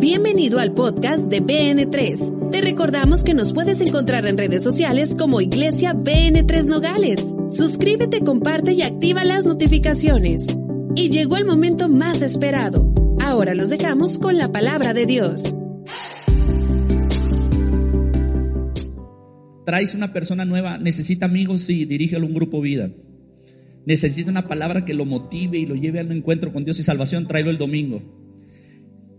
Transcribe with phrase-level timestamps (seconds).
[0.00, 2.50] Bienvenido al podcast de BN3.
[2.52, 7.36] Te recordamos que nos puedes encontrar en redes sociales como Iglesia BN3 Nogales.
[7.50, 10.56] Suscríbete, comparte y activa las notificaciones.
[10.96, 12.94] Y llegó el momento más esperado.
[13.20, 15.54] Ahora los dejamos con la palabra de Dios.
[19.66, 22.90] Traes una persona nueva, necesita amigos, sí, dirígelo a un grupo vida.
[23.84, 27.28] Necesita una palabra que lo motive y lo lleve al encuentro con Dios y salvación,
[27.28, 28.19] tráelo el domingo.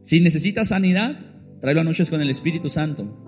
[0.01, 1.19] Si necesitas sanidad,
[1.59, 3.27] tráelo a noches con el Espíritu Santo.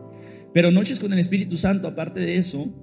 [0.53, 2.73] Pero noches con el Espíritu Santo, aparte de eso,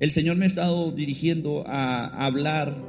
[0.00, 2.82] el Señor me ha estado dirigiendo a hablar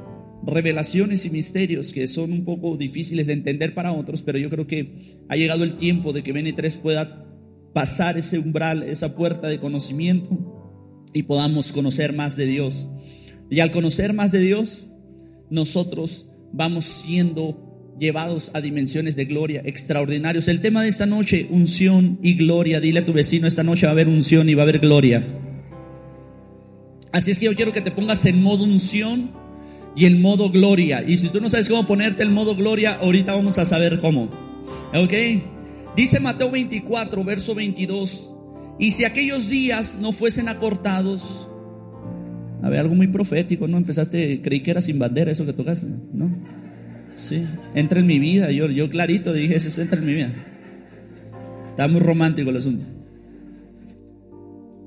[0.44, 4.66] revelaciones y misterios que son un poco difíciles de entender para otros, pero yo creo
[4.66, 7.24] que ha llegado el tiempo de que BN3 pueda
[7.72, 12.88] pasar ese umbral, esa puerta de conocimiento y podamos conocer más de Dios.
[13.50, 14.86] Y al conocer más de Dios,
[15.50, 17.67] nosotros vamos siendo
[17.98, 20.48] llevados a dimensiones de gloria extraordinarios.
[20.48, 22.80] El tema de esta noche, unción y gloria.
[22.80, 25.26] Dile a tu vecino, esta noche va a haber unción y va a haber gloria.
[27.12, 29.32] Así es que yo quiero que te pongas en modo unción
[29.96, 31.02] y en modo gloria.
[31.06, 34.28] Y si tú no sabes cómo ponerte en modo gloria, ahorita vamos a saber cómo.
[34.94, 35.12] ¿Ok?
[35.96, 38.32] Dice Mateo 24, verso 22.
[38.78, 41.48] Y si aquellos días no fuesen acortados,
[42.62, 43.76] a ver, algo muy profético, ¿no?
[43.76, 46.30] Empezaste, creí que era sin bandera eso que tocaste, ¿no?
[47.18, 48.52] Sí, entra en mi vida.
[48.52, 50.32] Yo, yo clarito dije, ese entra en mi vida.
[51.70, 52.86] Está muy romántico el asunto.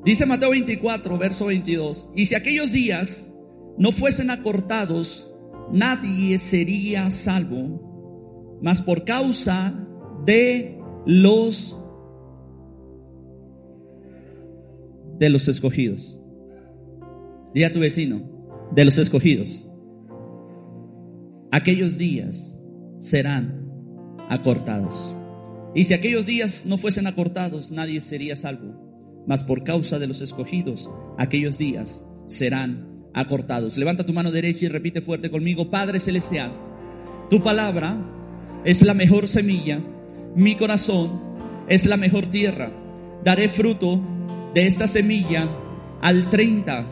[0.05, 2.07] Dice Mateo 24, verso 22.
[2.15, 3.29] Y si aquellos días
[3.77, 5.29] no fuesen acortados,
[5.73, 9.77] nadie sería salvo, mas por causa
[10.25, 11.77] de los
[15.19, 16.17] de los escogidos.
[17.53, 18.23] Dile a tu vecino,
[18.73, 19.67] de los escogidos
[21.51, 22.57] aquellos días
[22.99, 23.67] serán
[24.29, 25.15] acortados.
[25.75, 29.23] Y si aquellos días no fuesen acortados, nadie sería salvo.
[29.27, 33.77] Mas por causa de los escogidos, aquellos días serán acortados.
[33.77, 36.53] Levanta tu mano derecha y repite fuerte conmigo, Padre Celestial,
[37.29, 37.97] tu palabra
[38.65, 39.81] es la mejor semilla,
[40.35, 41.21] mi corazón
[41.67, 42.71] es la mejor tierra.
[43.23, 44.01] Daré fruto
[44.53, 45.49] de esta semilla
[46.01, 46.87] al 30,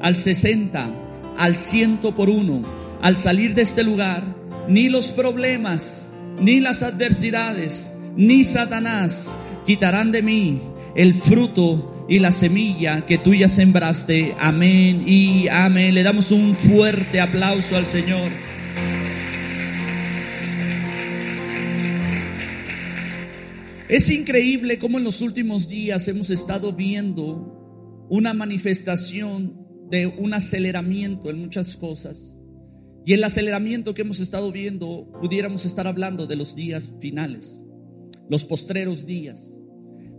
[0.00, 0.94] al 60,
[1.36, 2.62] al ciento por uno
[3.02, 4.24] al salir de este lugar,
[4.68, 6.10] ni los problemas,
[6.40, 10.60] ni las adversidades, ni Satanás quitarán de mí
[10.94, 14.34] el fruto y la semilla que tú ya sembraste.
[14.38, 15.94] Amén y amén.
[15.94, 18.30] Le damos un fuerte aplauso al Señor.
[23.88, 31.30] Es increíble cómo en los últimos días hemos estado viendo una manifestación de un aceleramiento
[31.30, 32.36] en muchas cosas.
[33.06, 37.60] Y el aceleramiento que hemos estado viendo, pudiéramos estar hablando de los días finales,
[38.30, 39.52] los postreros días.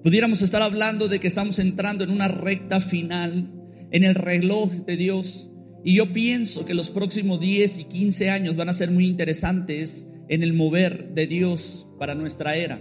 [0.04, 3.52] Pudiéramos estar hablando de que estamos entrando en una recta final
[3.92, 5.50] en el reloj de Dios.
[5.84, 10.08] Y yo pienso que los próximos 10 y 15 años van a ser muy interesantes
[10.30, 12.80] en el mover de Dios para nuestra era.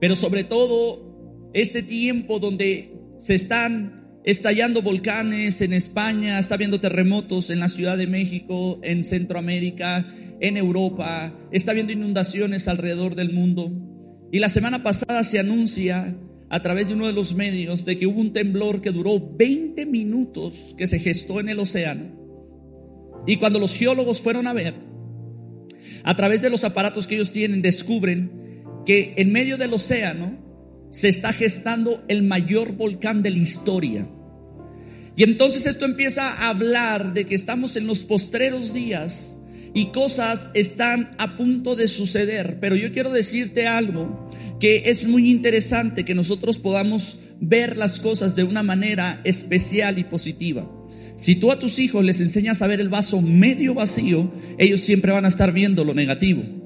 [0.00, 7.50] Pero sobre todo, este tiempo donde se están estallando volcanes en España, está habiendo terremotos
[7.50, 13.72] en la Ciudad de México, en Centroamérica, en Europa, está habiendo inundaciones alrededor del mundo.
[14.30, 16.16] Y la semana pasada se anuncia
[16.48, 19.86] a través de uno de los medios de que hubo un temblor que duró 20
[19.86, 22.22] minutos que se gestó en el océano.
[23.26, 24.74] Y cuando los geólogos fueron a ver,
[26.04, 30.38] a través de los aparatos que ellos tienen, descubren que en medio del océano
[30.92, 34.06] se está gestando el mayor volcán de la historia.
[35.16, 39.36] Y entonces esto empieza a hablar de que estamos en los postreros días
[39.74, 42.58] y cosas están a punto de suceder.
[42.60, 44.30] Pero yo quiero decirte algo
[44.60, 50.04] que es muy interesante que nosotros podamos ver las cosas de una manera especial y
[50.04, 50.70] positiva.
[51.16, 55.12] Si tú a tus hijos les enseñas a ver el vaso medio vacío, ellos siempre
[55.12, 56.61] van a estar viendo lo negativo.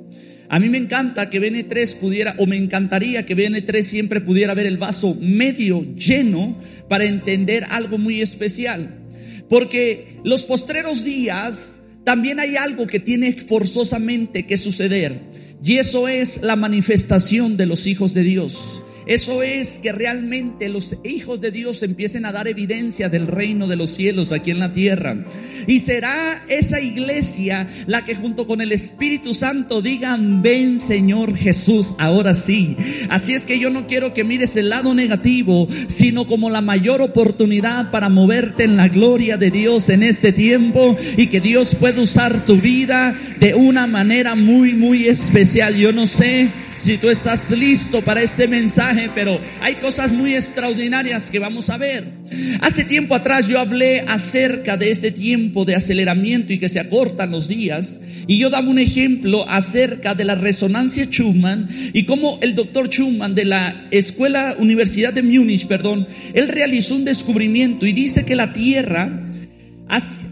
[0.49, 4.67] A mí me encanta que BN3 pudiera, o me encantaría que BN3 siempre pudiera ver
[4.67, 9.03] el vaso medio lleno para entender algo muy especial.
[9.49, 15.21] Porque los postreros días también hay algo que tiene forzosamente que suceder.
[15.65, 18.83] Y eso es la manifestación de los hijos de Dios.
[19.07, 23.77] Eso es que realmente los hijos de Dios empiecen a dar evidencia del reino de
[23.77, 25.25] los cielos aquí en la tierra.
[25.69, 31.95] Y será esa iglesia la que junto con el Espíritu Santo digan, ven Señor Jesús,
[31.99, 32.77] ahora sí.
[33.09, 37.01] Así es que yo no quiero que mires el lado negativo, sino como la mayor
[37.01, 42.03] oportunidad para moverte en la gloria de Dios en este tiempo y que Dios pueda
[42.03, 45.77] usar tu vida de una manera muy, muy especial.
[45.77, 51.31] Yo no sé si tú estás listo para este mensaje, pero hay cosas muy extraordinarias
[51.31, 52.13] que vamos a ver.
[52.61, 57.31] Hace tiempo atrás yo hablé acerca de este tiempo de aceleramiento y que se acortan
[57.31, 62.55] los días, y yo daba un ejemplo acerca de la resonancia Schumann y cómo el
[62.55, 68.25] doctor Schumann de la Escuela Universidad de Múnich, perdón, él realizó un descubrimiento y dice
[68.25, 69.23] que la Tierra,
[69.89, 70.27] hace,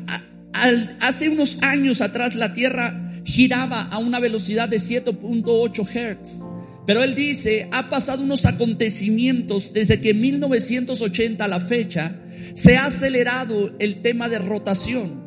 [1.01, 6.54] hace unos años atrás la Tierra giraba a una velocidad de 7.8 Hertz.
[6.87, 12.21] Pero él dice, ha pasado unos acontecimientos desde que 1980 a la fecha,
[12.55, 15.25] se ha acelerado el tema de rotación.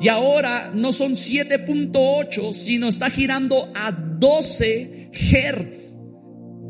[0.00, 5.98] Y ahora no son 7.8, sino está girando a 12 Hertz.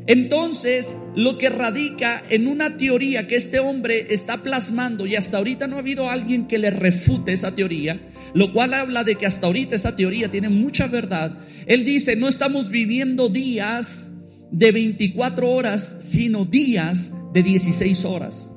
[0.06, 5.68] Entonces, lo que radica en una teoría que este hombre está plasmando, y hasta ahorita
[5.68, 8.00] no ha habido alguien que le refute esa teoría,
[8.34, 11.38] lo cual habla de que hasta ahorita esa teoría tiene mucha verdad.
[11.66, 14.11] Él dice, no estamos viviendo días
[14.52, 18.50] de 24 horas, sino días de 16 horas.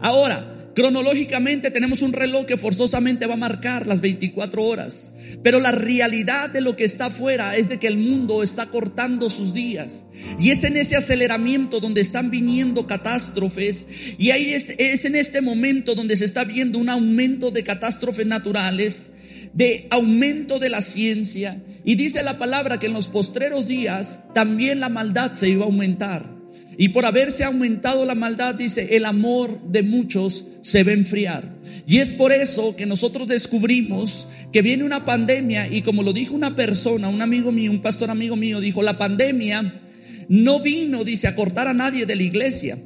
[0.00, 5.12] Ahora, Cronológicamente tenemos un reloj que forzosamente va a marcar las 24 horas,
[5.42, 9.28] pero la realidad de lo que está afuera es de que el mundo está cortando
[9.28, 10.04] sus días
[10.40, 13.84] y es en ese aceleramiento donde están viniendo catástrofes
[14.16, 18.26] y ahí es, es en este momento donde se está viendo un aumento de catástrofes
[18.26, 19.10] naturales
[19.52, 24.80] de aumento de la ciencia y dice la palabra que en los postreros días también
[24.80, 26.42] la maldad se iba a aumentar.
[26.78, 31.54] Y por haberse aumentado la maldad, dice, el amor de muchos se va a enfriar.
[31.86, 36.34] Y es por eso que nosotros descubrimos que viene una pandemia y como lo dijo
[36.34, 39.80] una persona, un amigo mío, un pastor amigo mío, dijo, la pandemia
[40.28, 42.78] no vino, dice, a cortar a nadie de la iglesia.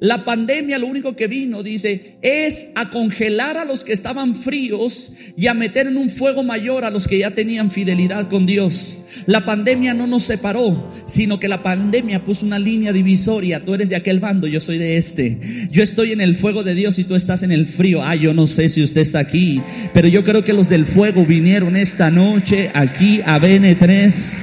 [0.00, 5.12] La pandemia lo único que vino, dice, es a congelar a los que estaban fríos
[5.36, 9.00] y a meter en un fuego mayor a los que ya tenían fidelidad con Dios.
[9.26, 13.64] La pandemia no nos separó, sino que la pandemia puso una línea divisoria.
[13.64, 15.40] Tú eres de aquel bando, yo soy de este.
[15.72, 18.04] Yo estoy en el fuego de Dios y tú estás en el frío.
[18.04, 19.60] Ah, yo no sé si usted está aquí,
[19.94, 24.38] pero yo creo que los del fuego vinieron esta noche aquí a BN3.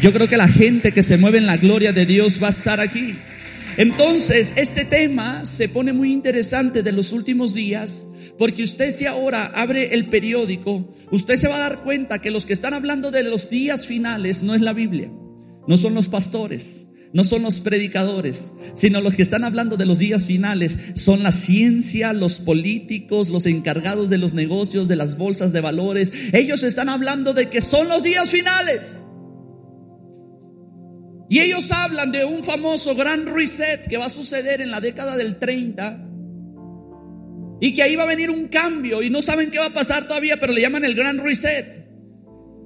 [0.00, 2.50] Yo creo que la gente que se mueve en la gloria de Dios va a
[2.50, 3.14] estar aquí.
[3.76, 8.06] Entonces, este tema se pone muy interesante de los últimos días,
[8.38, 12.46] porque usted si ahora abre el periódico, usted se va a dar cuenta que los
[12.46, 15.10] que están hablando de los días finales no es la Biblia,
[15.66, 19.98] no son los pastores, no son los predicadores, sino los que están hablando de los
[19.98, 25.52] días finales son la ciencia, los políticos, los encargados de los negocios, de las bolsas
[25.52, 26.12] de valores.
[26.32, 28.92] Ellos están hablando de que son los días finales.
[31.28, 35.16] Y ellos hablan de un famoso gran reset que va a suceder en la década
[35.16, 36.10] del 30
[37.60, 40.06] y que ahí va a venir un cambio y no saben qué va a pasar
[40.06, 41.86] todavía, pero le llaman el gran reset.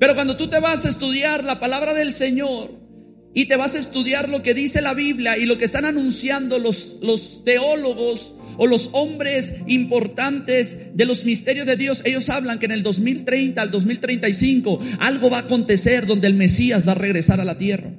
[0.01, 2.71] Pero cuando tú te vas a estudiar la palabra del Señor
[3.35, 6.59] y te vas a estudiar lo que dice la Biblia y lo que están anunciando
[6.59, 12.67] los, los teólogos o los hombres importantes de los misterios de Dios, ellos hablan que
[12.67, 17.41] en el 2030 al 2035 algo va a acontecer donde el Mesías va a regresar
[17.41, 17.93] a la tierra.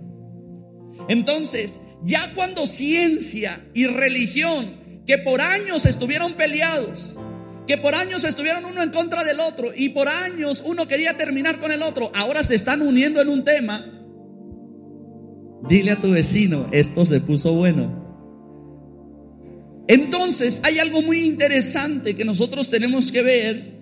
[1.10, 7.18] Entonces, ya cuando ciencia y religión, que por años estuvieron peleados,
[7.68, 11.58] que por años estuvieron uno en contra del otro y por años uno quería terminar
[11.58, 13.86] con el otro, ahora se están uniendo en un tema.
[15.68, 18.08] Dile a tu vecino, esto se puso bueno.
[19.88, 23.80] Entonces hay algo muy interesante que nosotros tenemos que ver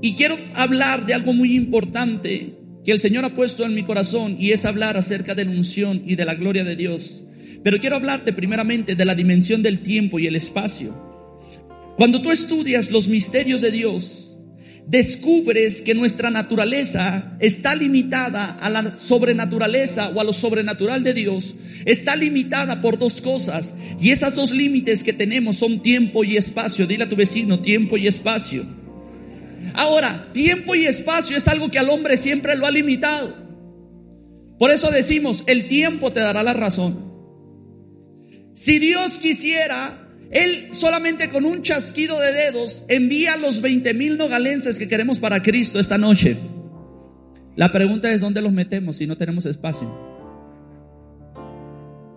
[0.00, 2.55] y quiero hablar de algo muy importante
[2.86, 6.04] que el Señor ha puesto en mi corazón y es hablar acerca de la unción
[6.06, 7.24] y de la gloria de Dios.
[7.64, 10.94] Pero quiero hablarte primeramente de la dimensión del tiempo y el espacio.
[11.96, 14.36] Cuando tú estudias los misterios de Dios,
[14.86, 21.56] descubres que nuestra naturaleza está limitada a la sobrenaturaleza o a lo sobrenatural de Dios,
[21.86, 23.74] está limitada por dos cosas.
[24.00, 26.86] Y esas dos límites que tenemos son tiempo y espacio.
[26.86, 28.85] Dile a tu vecino, tiempo y espacio.
[29.76, 33.36] Ahora, tiempo y espacio es algo que al hombre siempre lo ha limitado.
[34.58, 37.12] Por eso decimos, el tiempo te dará la razón.
[38.54, 44.78] Si Dios quisiera, Él solamente con un chasquido de dedos envía los 20 mil nogalenses
[44.78, 46.38] que queremos para Cristo esta noche.
[47.54, 49.94] La pregunta es, ¿dónde los metemos si no tenemos espacio?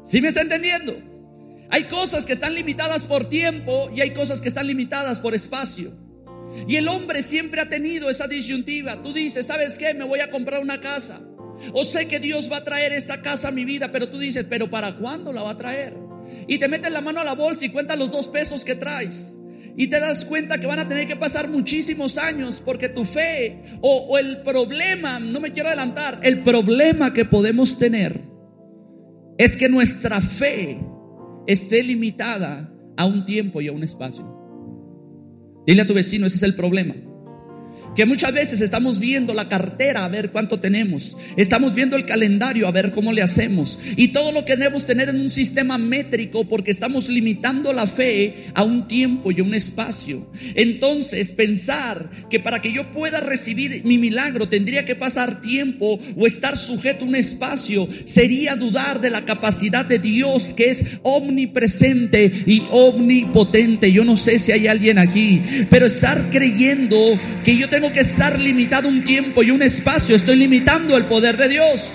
[0.06, 0.98] ¿Sí me está entendiendo?
[1.70, 6.09] Hay cosas que están limitadas por tiempo y hay cosas que están limitadas por espacio.
[6.68, 9.02] Y el hombre siempre ha tenido esa disyuntiva.
[9.02, 9.94] Tú dices, ¿sabes qué?
[9.94, 11.22] Me voy a comprar una casa.
[11.74, 14.46] O sé que Dios va a traer esta casa a mi vida, pero tú dices,
[14.50, 15.96] ¿pero para cuándo la va a traer?
[16.48, 19.36] Y te metes la mano a la bolsa y cuentas los dos pesos que traes.
[19.76, 23.64] Y te das cuenta que van a tener que pasar muchísimos años porque tu fe
[23.82, 28.22] o, o el problema, no me quiero adelantar, el problema que podemos tener
[29.38, 30.80] es que nuestra fe
[31.48, 34.39] esté limitada a un tiempo y a un espacio.
[35.70, 36.96] Dile a tu vecino, ese es el problema.
[37.96, 41.18] Que muchas veces estamos viendo la cartera a ver cuánto tenemos.
[41.36, 43.80] Estamos viendo el calendario a ver cómo le hacemos.
[43.98, 48.64] Y todo lo queremos tener en un sistema métrico porque estamos limitando la fe a
[48.64, 50.28] un tiempo y un espacio.
[50.56, 56.28] Entonces, pensar que para que yo pueda recibir mi milagro tendría que pasar tiempo o
[56.28, 62.32] estar sujeto a un espacio sería dudar de la capacidad de Dios que es omnipresente
[62.46, 63.92] y omnipotente.
[63.92, 68.38] Yo no sé si hay alguien aquí, pero estar creyendo que yo tengo que estar
[68.38, 70.16] limitado un tiempo y un espacio.
[70.16, 71.94] Estoy limitando el poder de Dios.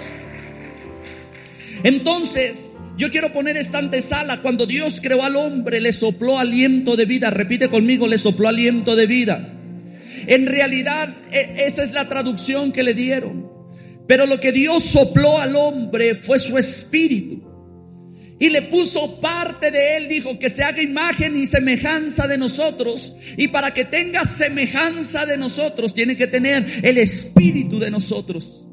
[1.82, 4.40] Entonces, yo quiero poner esta antesala.
[4.40, 7.30] Cuando Dios creó al hombre, le sopló aliento de vida.
[7.30, 9.52] Repite conmigo, le sopló aliento de vida.
[10.26, 13.50] En realidad, e, esa es la traducción que le dieron.
[14.08, 17.53] Pero lo que Dios sopló al hombre fue su espíritu
[18.44, 23.16] y le puso parte de él, dijo que se haga imagen y semejanza de nosotros.
[23.38, 28.66] Y para que tenga semejanza de nosotros, tiene que tener el espíritu de nosotros.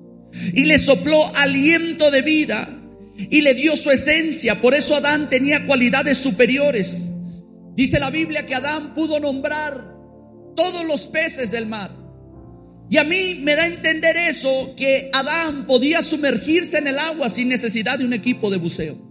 [0.53, 2.81] Y le sopló aliento de vida
[3.15, 4.59] y le dio su esencia.
[4.59, 7.07] Por eso Adán tenía cualidades superiores.
[7.73, 9.87] Dice la Biblia que Adán pudo nombrar
[10.53, 11.95] todos los peces del mar.
[12.89, 17.29] Y a mí me da a entender eso, que Adán podía sumergirse en el agua
[17.29, 19.10] sin necesidad de un equipo de buceo.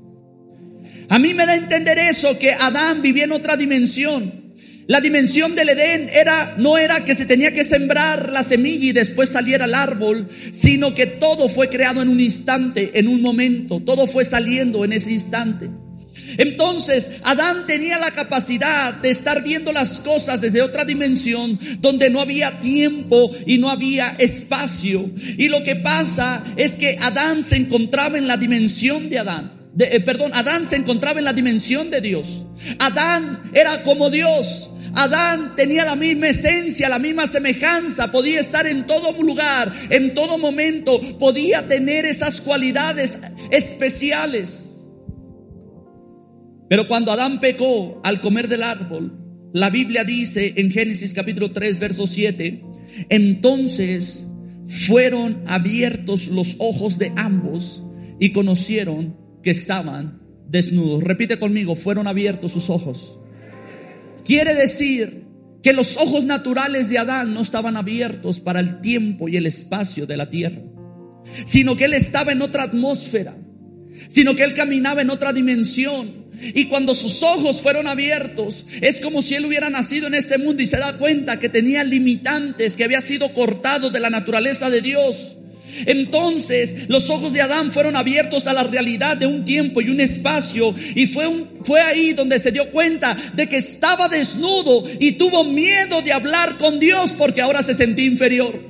[1.10, 4.54] A mí me da a entender eso, que Adán vivía en otra dimensión.
[4.86, 8.92] La dimensión del Edén era, no era que se tenía que sembrar la semilla y
[8.92, 13.80] después saliera el árbol, sino que todo fue creado en un instante, en un momento,
[13.80, 15.68] todo fue saliendo en ese instante.
[16.38, 22.20] Entonces, Adán tenía la capacidad de estar viendo las cosas desde otra dimensión donde no
[22.20, 25.10] había tiempo y no había espacio.
[25.16, 29.59] Y lo que pasa es que Adán se encontraba en la dimensión de Adán.
[29.80, 32.44] Eh, perdón, Adán se encontraba en la dimensión de Dios.
[32.78, 34.70] Adán era como Dios.
[34.94, 40.36] Adán tenía la misma esencia, la misma semejanza, podía estar en todo lugar, en todo
[40.36, 43.18] momento, podía tener esas cualidades
[43.50, 44.76] especiales.
[46.68, 49.16] Pero cuando Adán pecó al comer del árbol,
[49.52, 52.62] la Biblia dice en Génesis capítulo 3, verso 7,
[53.08, 54.26] entonces
[54.86, 57.82] fueron abiertos los ojos de ambos
[58.20, 61.02] y conocieron que estaban desnudos.
[61.02, 63.18] Repite conmigo, fueron abiertos sus ojos.
[64.24, 65.24] Quiere decir
[65.62, 70.06] que los ojos naturales de Adán no estaban abiertos para el tiempo y el espacio
[70.06, 70.62] de la tierra,
[71.44, 73.36] sino que él estaba en otra atmósfera,
[74.08, 76.20] sino que él caminaba en otra dimensión.
[76.42, 80.62] Y cuando sus ojos fueron abiertos, es como si él hubiera nacido en este mundo
[80.62, 84.80] y se da cuenta que tenía limitantes, que había sido cortado de la naturaleza de
[84.80, 85.36] Dios.
[85.86, 90.00] Entonces los ojos de Adán fueron abiertos a la realidad de un tiempo y un
[90.00, 95.44] espacio y fue, fue ahí donde se dio cuenta de que estaba desnudo y tuvo
[95.44, 98.60] miedo de hablar con Dios porque ahora se sentía inferior.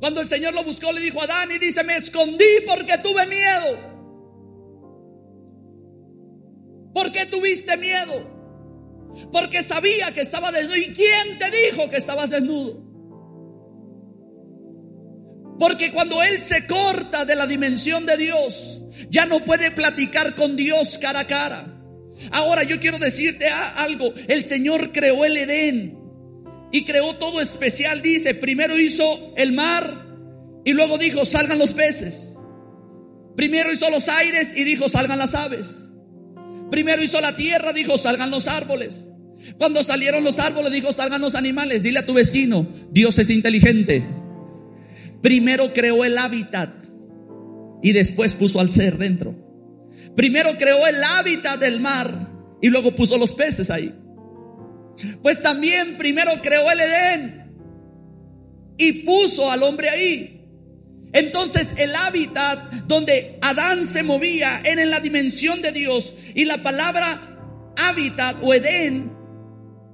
[0.00, 3.26] Cuando el Señor lo buscó le dijo a Adán y dice, me escondí porque tuve
[3.26, 3.92] miedo.
[6.92, 8.28] ¿Por qué tuviste miedo?
[9.30, 10.76] Porque sabía que estaba desnudo.
[10.76, 12.91] ¿Y quién te dijo que estabas desnudo?
[15.58, 20.56] Porque cuando Él se corta de la dimensión de Dios, ya no puede platicar con
[20.56, 21.78] Dios cara a cara.
[22.30, 24.12] Ahora yo quiero decirte algo.
[24.28, 25.98] El Señor creó el Edén
[26.70, 28.02] y creó todo especial.
[28.02, 30.06] Dice, primero hizo el mar
[30.64, 32.34] y luego dijo, salgan los peces.
[33.36, 35.88] Primero hizo los aires y dijo, salgan las aves.
[36.70, 39.08] Primero hizo la tierra, dijo, salgan los árboles.
[39.58, 41.82] Cuando salieron los árboles, dijo, salgan los animales.
[41.82, 44.06] Dile a tu vecino, Dios es inteligente.
[45.22, 46.70] Primero creó el hábitat
[47.82, 49.34] y después puso al ser dentro.
[50.16, 52.28] Primero creó el hábitat del mar
[52.60, 53.94] y luego puso los peces ahí.
[55.22, 57.52] Pues también primero creó el Edén
[58.76, 60.44] y puso al hombre ahí.
[61.12, 66.62] Entonces el hábitat donde Adán se movía era en la dimensión de Dios y la
[66.62, 67.38] palabra
[67.76, 69.21] hábitat o Edén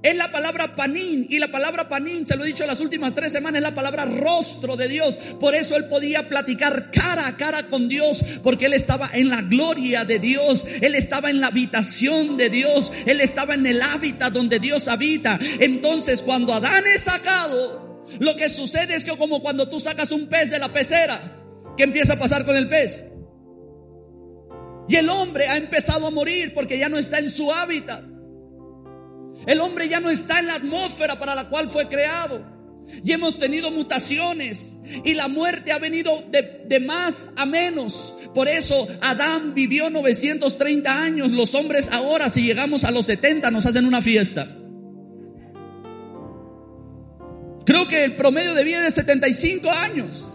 [0.01, 3.33] Es la palabra panín y la palabra panín, se lo he dicho las últimas tres
[3.33, 5.17] semanas, es la palabra rostro de Dios.
[5.39, 9.41] Por eso él podía platicar cara a cara con Dios, porque él estaba en la
[9.41, 14.31] gloria de Dios, él estaba en la habitación de Dios, él estaba en el hábitat
[14.31, 15.37] donde Dios habita.
[15.59, 20.27] Entonces cuando Adán es sacado, lo que sucede es que como cuando tú sacas un
[20.27, 21.43] pez de la pecera,
[21.75, 23.03] ¿qué empieza a pasar con el pez?
[24.87, 28.08] Y el hombre ha empezado a morir porque ya no está en su hábitat.
[29.49, 32.45] El hombre ya no está en la atmósfera para la cual fue creado.
[33.03, 38.13] Y hemos tenido mutaciones y la muerte ha venido de, más a menos.
[38.35, 41.31] Por eso Adán vivió 930 años.
[41.31, 44.55] Los hombres ahora, si llegamos a los 70, nos hacen una fiesta.
[47.65, 50.29] Creo que el promedio de vida es de 75 años.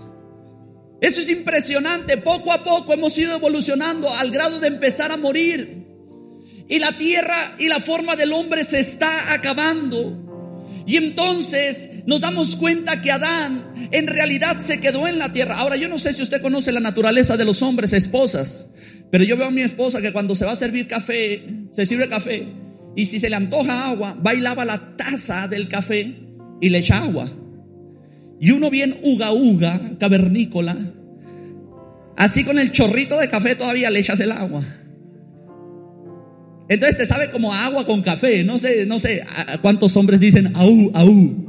[1.00, 2.16] Eso es impresionante.
[2.16, 5.84] Poco a poco hemos ido evolucionando al grado de empezar a morir.
[6.68, 10.21] Y la tierra y la forma del hombre se está acabando.
[10.87, 15.56] Y entonces nos damos cuenta que Adán en realidad se quedó en la tierra.
[15.56, 18.68] Ahora yo no sé si usted conoce la naturaleza de los hombres, esposas,
[19.11, 22.09] pero yo veo a mi esposa que cuando se va a servir café, se sirve
[22.09, 22.49] café,
[22.97, 26.16] y si se le antoja agua, lava la taza del café
[26.61, 27.33] y le echa agua.
[28.40, 30.76] Y uno bien uga uga, cavernícola,
[32.16, 34.64] así con el chorrito de café todavía le echas el agua.
[36.68, 38.44] Entonces te sabe como agua con café.
[38.44, 39.25] No sé, no sé
[39.61, 41.44] cuántos hombres dicen aú, aú.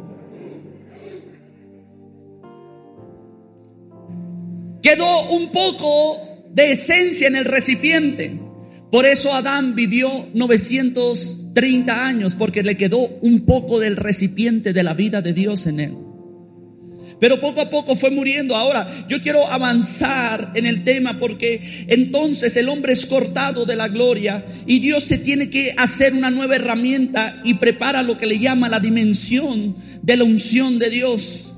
[4.81, 8.39] Quedó un poco de esencia en el recipiente.
[8.91, 14.93] Por eso Adán vivió 930 años, porque le quedó un poco del recipiente de la
[14.93, 16.04] vida de Dios en él.
[17.19, 18.55] Pero poco a poco fue muriendo.
[18.55, 23.87] Ahora, yo quiero avanzar en el tema porque entonces el hombre es cortado de la
[23.87, 28.39] gloria y Dios se tiene que hacer una nueva herramienta y prepara lo que le
[28.39, 31.53] llama la dimensión de la unción de Dios.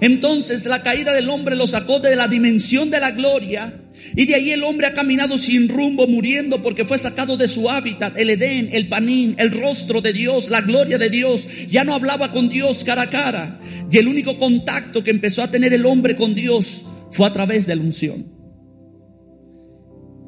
[0.00, 3.81] Entonces la caída del hombre lo sacó de la dimensión de la gloria
[4.14, 7.70] y de ahí el hombre ha caminado sin rumbo, muriendo porque fue sacado de su
[7.70, 11.48] hábitat, el Edén, el Panín, el rostro de Dios, la gloria de Dios.
[11.68, 13.60] Ya no hablaba con Dios cara a cara.
[13.90, 17.66] Y el único contacto que empezó a tener el hombre con Dios fue a través
[17.66, 18.26] de la unción.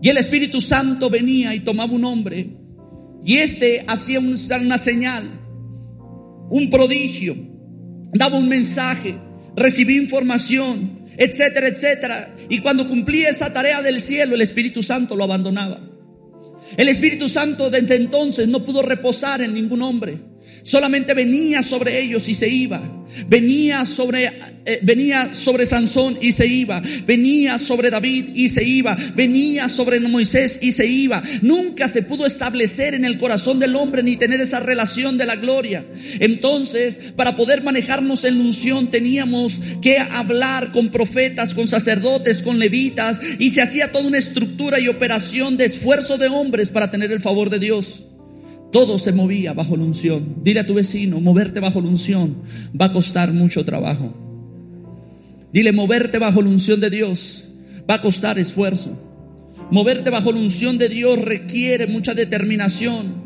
[0.01, 2.57] Y el Espíritu Santo venía y tomaba un hombre.
[3.25, 5.41] Y este hacía una señal,
[6.51, 7.37] un prodigio,
[8.13, 9.17] daba un mensaje,
[9.57, 12.37] recibía información etcétera, etcétera.
[12.49, 15.81] Y cuando cumplía esa tarea del cielo, el Espíritu Santo lo abandonaba.
[16.77, 20.19] El Espíritu Santo desde entonces no pudo reposar en ningún hombre.
[20.65, 22.81] Solamente venía sobre ellos y se iba.
[23.29, 24.33] Venía sobre,
[24.65, 26.83] eh, venía sobre Sansón y se iba.
[27.07, 28.97] Venía sobre David y se iba.
[29.15, 31.23] Venía sobre Moisés y se iba.
[31.43, 35.37] Nunca se pudo establecer en el corazón del hombre ni tener esa relación de la
[35.37, 35.85] gloria.
[36.19, 43.21] Entonces, para poder manejarnos en unción teníamos que hablar con profetas, con sacerdotes, con levitas
[43.39, 47.21] y se hacía toda una estructura y operación de esfuerzo de hombres para tener el
[47.21, 48.07] favor de Dios.
[48.75, 50.43] Todo se movía bajo la unción.
[50.43, 52.43] Dile a tu vecino, moverte bajo la unción
[52.79, 54.13] va a costar mucho trabajo.
[55.53, 57.45] Dile, moverte bajo la unción de Dios
[57.89, 58.99] va a costar esfuerzo.
[59.71, 63.23] Moverte bajo la unción de Dios requiere mucha determinación.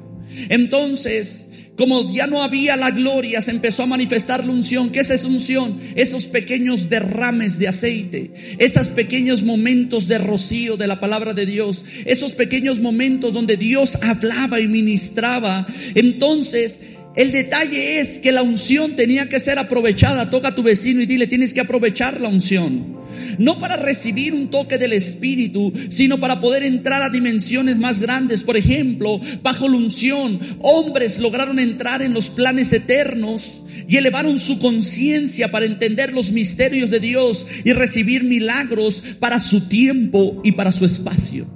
[0.51, 1.47] Entonces,
[1.79, 4.91] como ya no había la gloria, se empezó a manifestar la unción.
[4.91, 5.81] ¿Qué es esa unción?
[5.95, 11.85] Esos pequeños derrames de aceite, esos pequeños momentos de rocío de la palabra de Dios,
[12.05, 15.69] esos pequeños momentos donde Dios hablaba y ministraba.
[15.95, 16.81] Entonces,
[17.19, 20.31] el detalle es que la unción tenía que ser aprovechada.
[20.31, 22.97] Toca a tu vecino y dile, tienes que aprovechar la unción.
[23.39, 28.45] No para recibir un toque del Espíritu, sino para poder entrar a dimensiones más grandes.
[28.45, 34.61] Por ejemplo, bajo la unción, hombres lograron entrar en los planes eternos y elevaron su
[34.61, 40.71] conciencia para entender los misterios de Dios y recibir milagros para su tiempo y para
[40.71, 41.49] su espacio.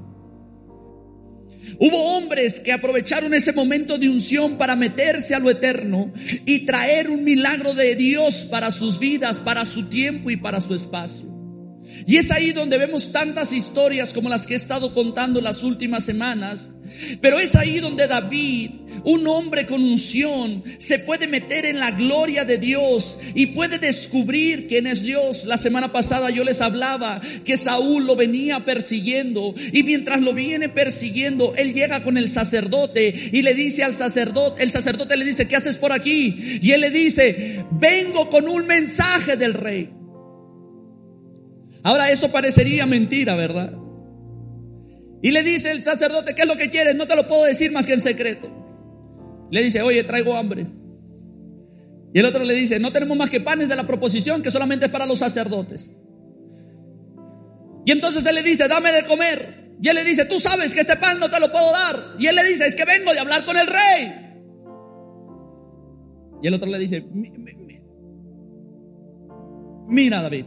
[1.85, 6.13] Hubo hombres que aprovecharon ese momento de unción para meterse a lo eterno
[6.47, 10.77] y traer un milagro de Dios para sus vidas, para su tiempo y para su
[10.77, 11.32] espacio.
[12.07, 16.05] Y es ahí donde vemos tantas historias como las que he estado contando las últimas
[16.05, 16.71] semanas.
[17.21, 18.71] Pero es ahí donde David,
[19.05, 24.67] un hombre con unción, se puede meter en la gloria de Dios y puede descubrir
[24.67, 25.45] quién es Dios.
[25.45, 30.69] La semana pasada yo les hablaba que Saúl lo venía persiguiendo y mientras lo viene
[30.69, 35.49] persiguiendo, él llega con el sacerdote y le dice al sacerdote, el sacerdote le dice,
[35.49, 36.59] ¿qué haces por aquí?
[36.61, 40.02] Y él le dice, vengo con un mensaje del rey.
[41.83, 43.73] Ahora eso parecería mentira, ¿verdad?
[45.23, 46.97] Y le dice el sacerdote, ¿qué es lo que quieres?
[46.97, 48.49] No te lo puedo decir más que en secreto.
[49.51, 50.67] Le dice, oye, traigo hambre.
[52.15, 54.87] Y el otro le dice, no tenemos más que panes de la proposición que solamente
[54.87, 55.93] es para los sacerdotes.
[57.85, 59.63] Y entonces él le dice, dame de comer.
[59.81, 62.15] Y él le dice, tú sabes que este pan no te lo puedo dar.
[62.19, 64.15] Y él le dice, es que vengo de hablar con el rey.
[66.43, 67.05] Y el otro le dice,
[69.89, 70.47] mira David,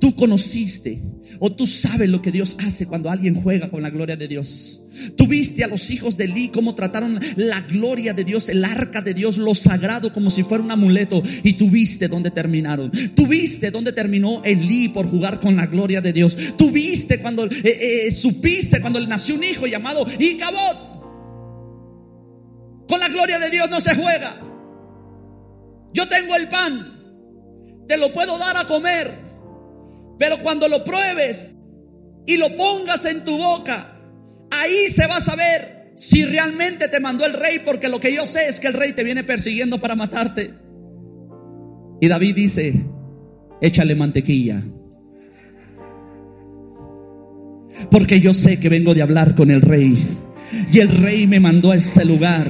[0.00, 1.02] Tú conociste
[1.38, 4.80] o tú sabes lo que Dios hace cuando alguien juega con la gloria de Dios.
[5.16, 9.02] Tú viste a los hijos de Eli cómo trataron la gloria de Dios, el arca
[9.02, 11.22] de Dios, lo sagrado como si fuera un amuleto.
[11.42, 12.90] Y tú viste dónde terminaron.
[13.14, 16.36] Tú viste dónde terminó Elí por jugar con la gloria de Dios.
[16.56, 20.90] Tú viste cuando, eh, eh, supiste cuando le nació un hijo llamado Icabod.
[22.88, 24.40] Con la gloria de Dios no se juega.
[25.92, 26.96] Yo tengo el pan.
[27.86, 29.29] Te lo puedo dar a comer.
[30.20, 31.54] Pero cuando lo pruebes
[32.26, 33.98] y lo pongas en tu boca,
[34.50, 38.26] ahí se va a saber si realmente te mandó el rey, porque lo que yo
[38.26, 40.52] sé es que el rey te viene persiguiendo para matarte.
[42.02, 42.84] Y David dice,
[43.62, 44.62] échale mantequilla.
[47.90, 50.06] Porque yo sé que vengo de hablar con el rey.
[50.70, 52.46] Y el rey me mandó a este lugar.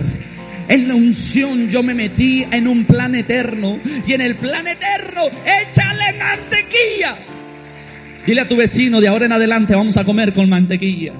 [0.68, 3.78] En la unción yo me metí en un plan eterno.
[4.08, 7.16] Y en el plan eterno, échale mantequilla.
[8.26, 11.14] Dile a tu vecino, de ahora en adelante vamos a comer con mantequilla.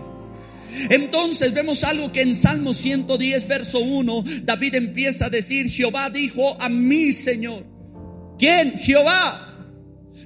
[0.89, 6.61] Entonces vemos algo que en Salmo 110, verso 1, David empieza a decir, Jehová dijo
[6.61, 7.67] a mi Señor.
[8.39, 8.79] ¿Quién?
[8.79, 9.47] Jehová.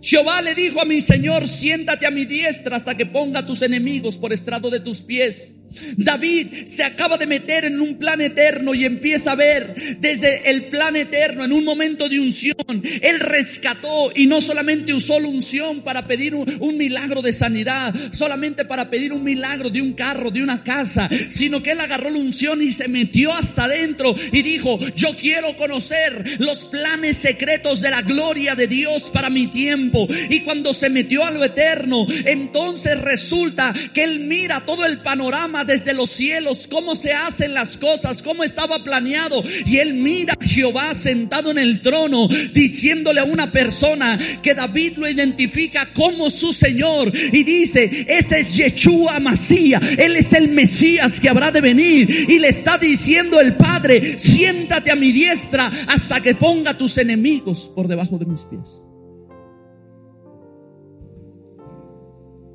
[0.02, 4.18] Jehová le dijo a mi Señor, siéntate a mi diestra hasta que ponga tus enemigos
[4.18, 5.54] por estrado de tus pies.
[5.96, 10.66] David se acaba de meter en un plan eterno y empieza a ver desde el
[10.66, 12.54] plan eterno en un momento de unción.
[13.02, 18.64] Él rescató y no solamente usó la unción para pedir un, milagro de sanidad, solamente
[18.64, 22.18] para pedir un milagro de un carro, de una casa, sino que él agarró la
[22.18, 27.90] unción y se metió hasta adentro y dijo, yo quiero conocer los planes secretos de
[27.90, 30.08] la gloria de Dios para mi tiempo.
[30.30, 35.63] Y cuando se metió a lo eterno, entonces resulta que él mira todo el panorama
[35.64, 39.42] desde los cielos cómo se hacen las cosas, cómo estaba planeado.
[39.66, 44.94] Y él mira a Jehová sentado en el trono, diciéndole a una persona que David
[44.96, 47.12] lo identifica como su Señor.
[47.32, 52.08] Y dice, ese es Yeshua Masía, él es el Mesías que habrá de venir.
[52.28, 57.70] Y le está diciendo el Padre, siéntate a mi diestra hasta que ponga tus enemigos
[57.74, 58.82] por debajo de mis pies.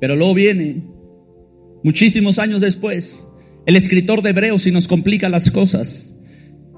[0.00, 0.99] Pero luego viene
[1.82, 3.26] Muchísimos años después,
[3.66, 6.12] el escritor de Hebreos y nos complica las cosas.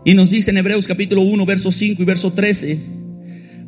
[0.04, 2.78] Y nos dice en Hebreos capítulo 1, verso 5 y verso 13,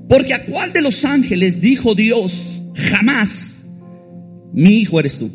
[0.09, 3.63] porque a cuál de los ángeles dijo Dios jamás,
[4.53, 5.31] mi hijo eres tú.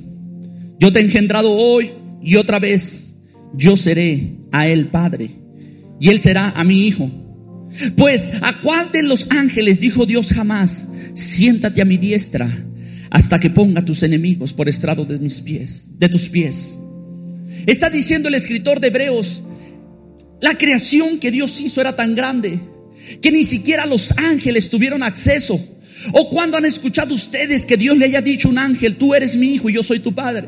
[0.79, 3.15] Yo te he engendrado hoy y otra vez
[3.53, 5.31] yo seré a él padre
[5.99, 7.09] y él será a mi hijo.
[7.95, 12.49] Pues a cuál de los ángeles dijo Dios jamás, siéntate a mi diestra
[13.09, 16.79] hasta que ponga tus enemigos por estrado de mis pies, de tus pies.
[17.65, 19.43] Está diciendo el escritor de Hebreos,
[20.41, 22.59] la creación que Dios hizo era tan grande
[23.21, 25.59] que ni siquiera los ángeles tuvieron acceso.
[26.13, 29.35] O cuando han escuchado ustedes que Dios le haya dicho a un ángel, tú eres
[29.35, 30.47] mi hijo y yo soy tu padre.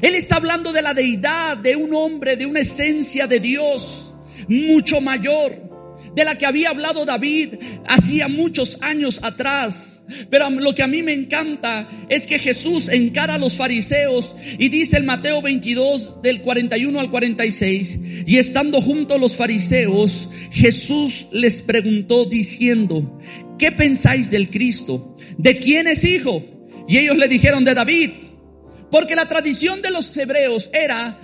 [0.00, 4.14] Él está hablando de la deidad, de un hombre, de una esencia de Dios
[4.48, 5.65] mucho mayor
[6.16, 10.02] de la que había hablado David hacía muchos años atrás.
[10.30, 14.70] Pero lo que a mí me encanta es que Jesús encara a los fariseos y
[14.70, 21.28] dice el Mateo 22 del 41 al 46, y estando junto a los fariseos, Jesús
[21.32, 23.20] les preguntó diciendo,
[23.58, 25.16] ¿qué pensáis del Cristo?
[25.36, 26.42] ¿De quién es hijo?
[26.88, 28.10] Y ellos le dijeron de David,
[28.90, 31.20] porque la tradición de los hebreos era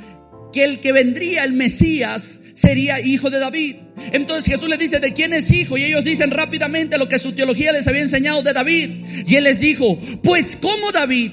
[0.52, 3.76] que el que vendría, el Mesías, sería hijo de David.
[4.12, 5.78] Entonces Jesús les dice, ¿de quién es hijo?
[5.78, 8.90] Y ellos dicen rápidamente lo que su teología les había enseñado de David.
[9.26, 11.32] Y él les dijo, pues como David,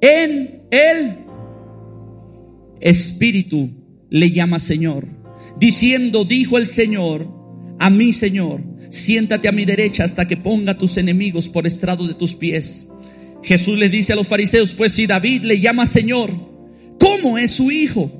[0.00, 1.16] en el
[2.80, 3.70] Espíritu
[4.10, 5.06] le llama Señor,
[5.58, 7.28] diciendo, dijo el Señor,
[7.80, 12.14] a mi Señor, siéntate a mi derecha hasta que ponga tus enemigos por estrado de
[12.14, 12.88] tus pies.
[13.42, 16.30] Jesús le dice a los fariseos, pues si David le llama Señor,
[16.98, 18.12] ¿cómo es su hijo?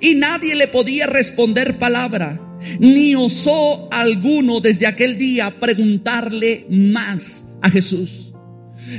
[0.00, 7.70] Y nadie le podía responder palabra, ni osó alguno desde aquel día preguntarle más a
[7.70, 8.32] Jesús.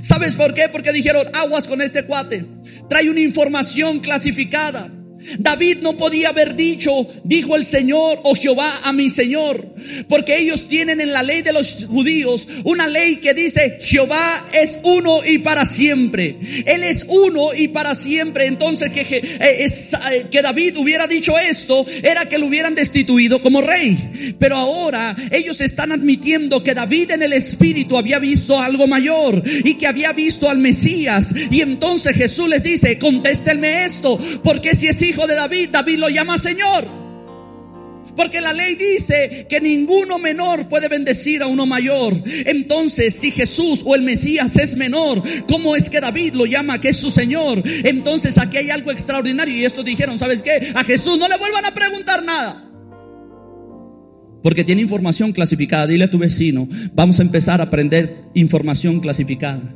[0.02, 0.70] ¿Sabes por qué?
[0.70, 2.46] Porque dijeron, aguas con este cuate,
[2.90, 4.92] trae una información clasificada.
[5.40, 9.76] David no podía haber dicho, dijo el Señor o Jehová a mi Señor,
[10.08, 14.80] Porque ellos tienen en la ley de los judíos una ley que dice Jehová es
[14.84, 16.38] uno y para siempre.
[16.66, 18.46] Él es uno y para siempre.
[18.46, 23.42] Entonces que, que, eh, eh, que David hubiera dicho esto era que lo hubieran destituido
[23.42, 24.36] como rey.
[24.40, 29.76] Pero ahora ellos están admitiendo que David en el espíritu había visto algo mayor y
[29.76, 31.34] que había visto al Mesías.
[31.52, 36.10] Y entonces Jesús les dice, contéstenme esto, porque si es hijo de David, David lo
[36.10, 37.06] llama Señor.
[38.16, 42.22] Porque la ley dice que ninguno menor puede bendecir a uno mayor.
[42.46, 46.90] Entonces, si Jesús o el Mesías es menor, ¿cómo es que David lo llama que
[46.90, 47.62] es su Señor?
[47.66, 49.56] Entonces aquí hay algo extraordinario.
[49.56, 50.72] Y esto dijeron, ¿sabes qué?
[50.74, 52.62] A Jesús no le vuelvan a preguntar nada.
[54.42, 55.88] Porque tiene información clasificada.
[55.88, 59.74] Dile a tu vecino, vamos a empezar a aprender información clasificada.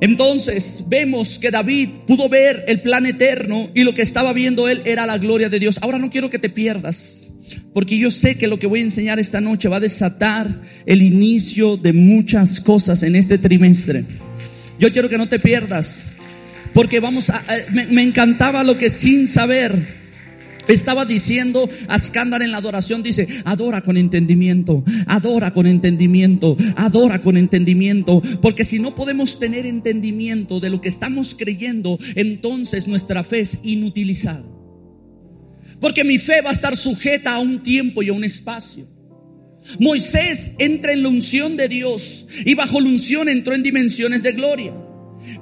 [0.00, 4.82] Entonces vemos que David pudo ver el plan eterno y lo que estaba viendo él
[4.84, 5.78] era la gloria de Dios.
[5.80, 7.28] Ahora no quiero que te pierdas,
[7.72, 11.00] porque yo sé que lo que voy a enseñar esta noche va a desatar el
[11.00, 14.04] inicio de muchas cosas en este trimestre.
[14.78, 16.08] Yo quiero que no te pierdas,
[16.74, 20.05] porque vamos a, me, me encantaba lo que sin saber
[20.74, 27.20] estaba diciendo a Escándar en la adoración, dice, adora con entendimiento, adora con entendimiento, adora
[27.20, 33.24] con entendimiento, porque si no podemos tener entendimiento de lo que estamos creyendo, entonces nuestra
[33.24, 34.44] fe es inutilizada.
[35.80, 38.88] Porque mi fe va a estar sujeta a un tiempo y a un espacio.
[39.80, 44.32] Moisés entra en la unción de Dios y bajo la unción entró en dimensiones de
[44.32, 44.74] gloria.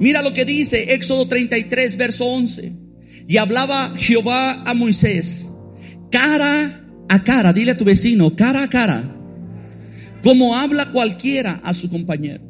[0.01, 2.84] Mira lo que dice Éxodo 33, verso 11.
[3.27, 5.51] Y hablaba Jehová a Moisés,
[6.11, 9.17] cara a cara, dile a tu vecino, cara a cara,
[10.23, 12.45] como habla cualquiera a su compañero.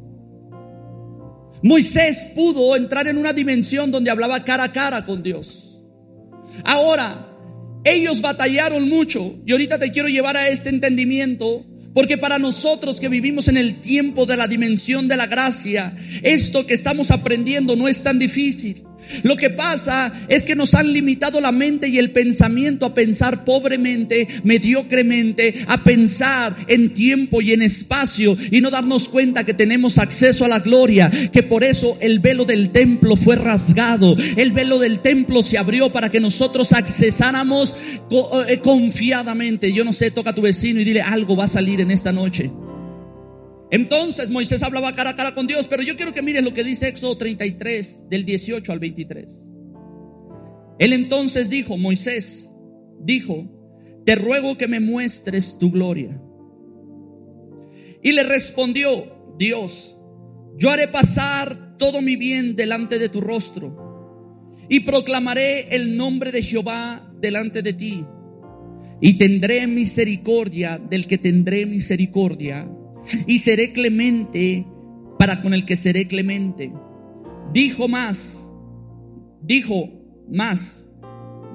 [1.63, 5.83] Moisés pudo entrar en una dimensión donde hablaba cara a cara con Dios.
[6.65, 7.31] Ahora,
[7.85, 13.09] ellos batallaron mucho y ahorita te quiero llevar a este entendimiento porque para nosotros que
[13.09, 17.87] vivimos en el tiempo de la dimensión de la gracia, esto que estamos aprendiendo no
[17.87, 18.85] es tan difícil.
[19.23, 23.45] Lo que pasa es que nos han limitado la mente y el pensamiento a pensar
[23.45, 29.99] pobremente, mediocremente, a pensar en tiempo y en espacio y no darnos cuenta que tenemos
[29.99, 34.79] acceso a la gloria, que por eso el velo del templo fue rasgado, el velo
[34.79, 37.75] del templo se abrió para que nosotros accesáramos
[38.49, 39.73] eh, confiadamente.
[39.73, 42.13] Yo no sé, toca a tu vecino y dile algo va a salir en esta
[42.13, 42.51] noche.
[43.75, 46.63] Entonces Moisés hablaba cara a cara con Dios, pero yo quiero que miren lo que
[46.63, 49.49] dice Éxodo 33, del 18 al 23.
[50.79, 52.53] Él entonces dijo, Moisés
[53.01, 53.51] dijo,
[54.07, 56.23] te ruego que me muestres tu gloria.
[58.01, 59.99] Y le respondió Dios,
[60.57, 66.43] yo haré pasar todo mi bien delante de tu rostro y proclamaré el nombre de
[66.43, 68.07] Jehová delante de ti.
[69.01, 72.69] Y tendré misericordia del que tendré misericordia
[73.27, 74.67] y seré clemente
[75.19, 76.73] para con el que seré clemente.
[77.53, 78.51] Dijo más,
[79.43, 79.89] dijo
[80.31, 80.87] más,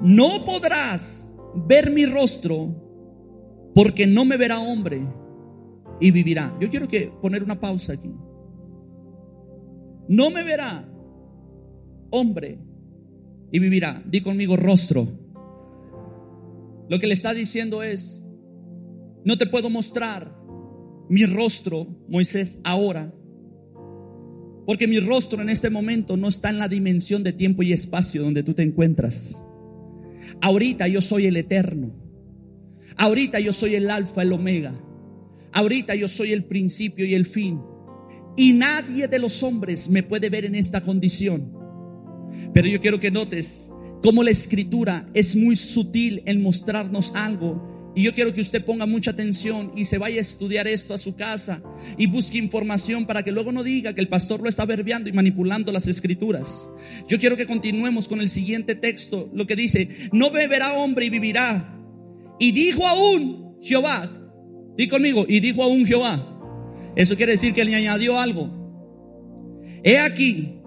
[0.02, 2.74] no podrás ver mi rostro
[3.74, 5.06] porque no me verá hombre
[6.00, 6.56] y vivirá.
[6.60, 8.10] Yo quiero que poner una pausa aquí.
[10.08, 10.88] No me verá
[12.10, 12.58] hombre
[13.52, 14.02] y vivirá.
[14.06, 15.08] Di conmigo rostro.
[16.88, 18.24] Lo que le está diciendo es,
[19.24, 20.39] no te puedo mostrar
[21.10, 23.12] mi rostro, Moisés, ahora.
[24.64, 28.22] Porque mi rostro en este momento no está en la dimensión de tiempo y espacio
[28.22, 29.44] donde tú te encuentras.
[30.40, 31.92] Ahorita yo soy el eterno.
[32.96, 34.80] Ahorita yo soy el alfa, el omega.
[35.52, 37.60] Ahorita yo soy el principio y el fin.
[38.36, 41.52] Y nadie de los hombres me puede ver en esta condición.
[42.54, 43.68] Pero yo quiero que notes
[44.00, 48.86] cómo la escritura es muy sutil en mostrarnos algo y yo quiero que usted ponga
[48.86, 51.60] mucha atención y se vaya a estudiar esto a su casa
[51.98, 55.12] y busque información para que luego no diga que el pastor lo está verbeando y
[55.12, 56.70] manipulando las escrituras.
[57.08, 61.10] Yo quiero que continuemos con el siguiente texto, lo que dice, no beberá hombre y
[61.10, 61.76] vivirá.
[62.38, 64.08] Y dijo aún Jehová,
[64.76, 66.26] di conmigo, y dijo aún Jehová.
[66.94, 68.56] Eso quiere decir que le añadió algo.
[69.82, 70.60] He aquí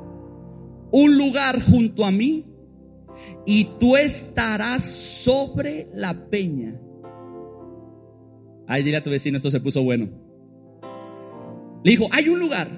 [0.91, 2.45] un lugar junto a mí
[3.45, 6.79] y tú estarás sobre la peña
[8.67, 10.09] Ay, dile a tu vecino, esto se puso bueno.
[11.83, 12.69] Le dijo, hay un lugar,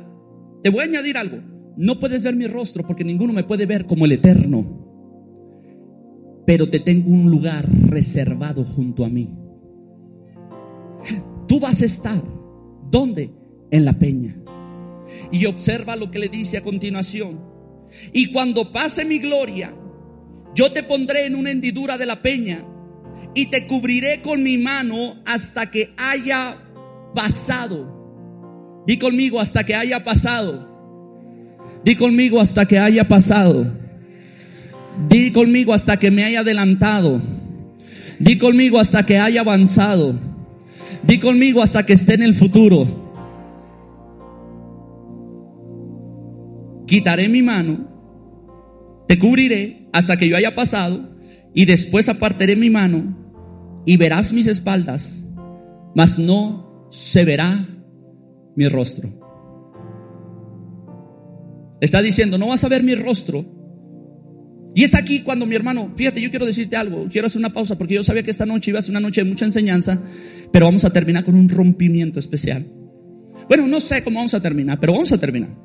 [0.63, 1.37] te voy a añadir algo.
[1.77, 4.83] No puedes ver mi rostro porque ninguno me puede ver como el eterno.
[6.45, 9.29] Pero te tengo un lugar reservado junto a mí.
[11.47, 12.23] Tú vas a estar.
[12.89, 13.31] ¿Dónde?
[13.71, 14.37] En la peña.
[15.31, 17.39] Y observa lo que le dice a continuación.
[18.13, 19.73] Y cuando pase mi gloria,
[20.55, 22.65] yo te pondré en una hendidura de la peña
[23.35, 26.57] y te cubriré con mi mano hasta que haya
[27.13, 28.83] pasado.
[28.87, 30.67] Di conmigo hasta que haya pasado.
[31.83, 33.67] Di conmigo hasta que haya pasado.
[35.09, 37.21] Di conmigo hasta que me haya adelantado.
[38.19, 40.17] Di conmigo hasta que haya avanzado.
[41.03, 43.03] Di conmigo hasta que esté en el futuro.
[46.87, 47.89] Quitaré mi mano,
[49.07, 51.09] te cubriré hasta que yo haya pasado
[51.51, 53.24] y después apartaré mi mano
[53.85, 55.25] y verás mis espaldas,
[55.95, 57.67] mas no se verá
[58.55, 59.09] mi rostro.
[61.81, 63.45] Está diciendo, no vas a ver mi rostro,
[64.75, 67.77] y es aquí cuando mi hermano, fíjate, yo quiero decirte algo, quiero hacer una pausa
[67.77, 70.01] porque yo sabía que esta noche iba a ser una noche de mucha enseñanza,
[70.51, 72.67] pero vamos a terminar con un rompimiento especial.
[73.47, 75.55] Bueno, no sé cómo vamos a terminar, pero vamos a terminar.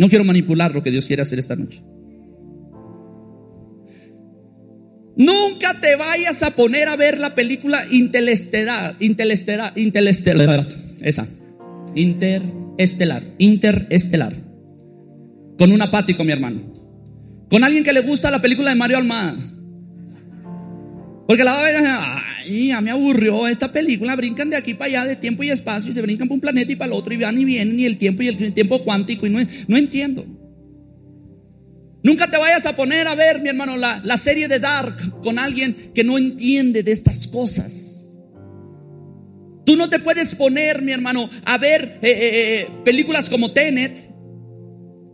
[0.00, 1.84] No quiero manipular lo que Dios quiere hacer esta noche.
[5.16, 10.66] Nunca te vayas a poner a ver la película Interestelar, Interestelar, Interestelar,
[11.00, 11.26] esa,
[11.94, 14.34] Interestelar, Interestelar,
[15.58, 16.72] con un apático, mi hermano.
[17.50, 19.36] Con alguien que le gusta la película de Mario Almada.
[21.26, 24.86] Porque la va a ver, ay, ya me aburrió esta película, brincan de aquí para
[24.86, 27.12] allá de tiempo y espacio y se brincan para un planeta y para el otro
[27.12, 30.26] y van y vienen y el tiempo y el tiempo cuántico y no, no entiendo.
[32.02, 35.38] Nunca te vayas a poner a ver, mi hermano, la, la serie de Dark con
[35.38, 37.92] alguien que no entiende de estas cosas.
[39.64, 44.10] Tú no te puedes poner, mi hermano, a ver eh, eh, eh, películas como Tenet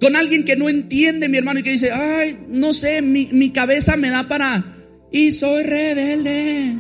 [0.01, 3.97] con alguien que no entiende, mi hermano, y que dice, ay, no sé, mi, cabeza
[3.97, 4.77] me da para...
[5.11, 6.77] Y soy rebelde.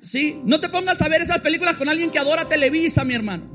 [0.00, 3.52] Sí, no te pongas a ver esas películas con alguien que adora Televisa, mi hermano.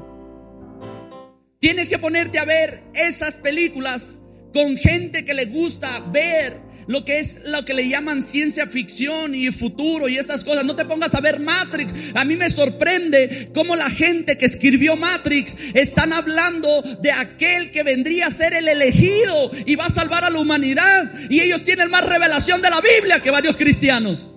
[1.60, 4.20] Tienes que ponerte a ver esas películas
[4.54, 9.36] con gente que le gusta ver lo que es lo que le llaman ciencia ficción
[9.36, 10.66] y futuro y estas cosas.
[10.66, 11.94] No te pongas a ver Matrix.
[12.16, 17.84] A mí me sorprende cómo la gente que escribió Matrix están hablando de aquel que
[17.84, 21.14] vendría a ser el elegido y va a salvar a la humanidad.
[21.30, 24.28] Y ellos tienen más revelación de la Biblia que varios cristianos.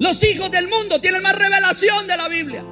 [0.00, 2.64] Los hijos del mundo tienen más revelación de la Biblia.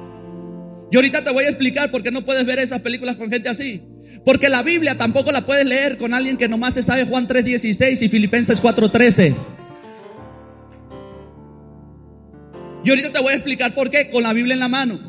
[0.93, 3.49] Y ahorita te voy a explicar por qué no puedes ver esas películas con gente
[3.49, 3.81] así.
[4.23, 8.03] Porque la Biblia tampoco la puedes leer con alguien que nomás se sabe Juan 3.16
[8.03, 9.35] y Filipenses 4.13.
[12.85, 14.99] Y ahorita te voy a explicar por qué con la Biblia en la mano.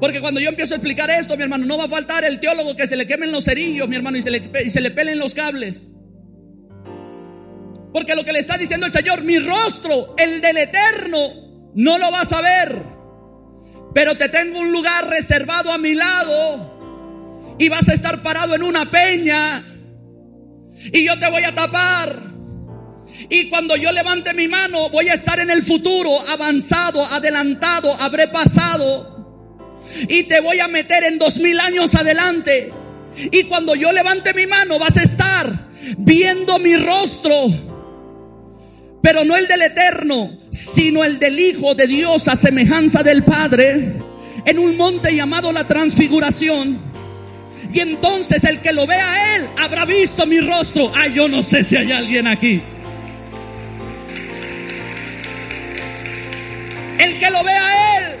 [0.00, 2.76] Porque cuando yo empiezo a explicar esto, mi hermano, no va a faltar el teólogo
[2.76, 5.18] que se le quemen los cerillos, mi hermano, y se le, y se le pelen
[5.18, 5.90] los cables.
[7.92, 12.10] Porque lo que le está diciendo el Señor, mi rostro, el del eterno, no lo
[12.10, 13.03] vas a ver.
[13.94, 18.62] Pero te tengo un lugar reservado a mi lado y vas a estar parado en
[18.64, 19.64] una peña
[20.92, 22.34] y yo te voy a tapar.
[23.30, 28.26] Y cuando yo levante mi mano voy a estar en el futuro, avanzado, adelantado, habré
[28.28, 29.12] pasado.
[30.08, 32.72] Y te voy a meter en dos mil años adelante.
[33.16, 37.73] Y cuando yo levante mi mano vas a estar viendo mi rostro
[39.04, 43.96] pero no el del eterno, sino el del Hijo de Dios a semejanza del Padre,
[44.46, 46.80] en un monte llamado la transfiguración.
[47.70, 50.90] Y entonces el que lo vea a Él habrá visto mi rostro.
[50.94, 52.62] Ay, yo no sé si hay alguien aquí.
[56.98, 58.16] El que lo vea a Él.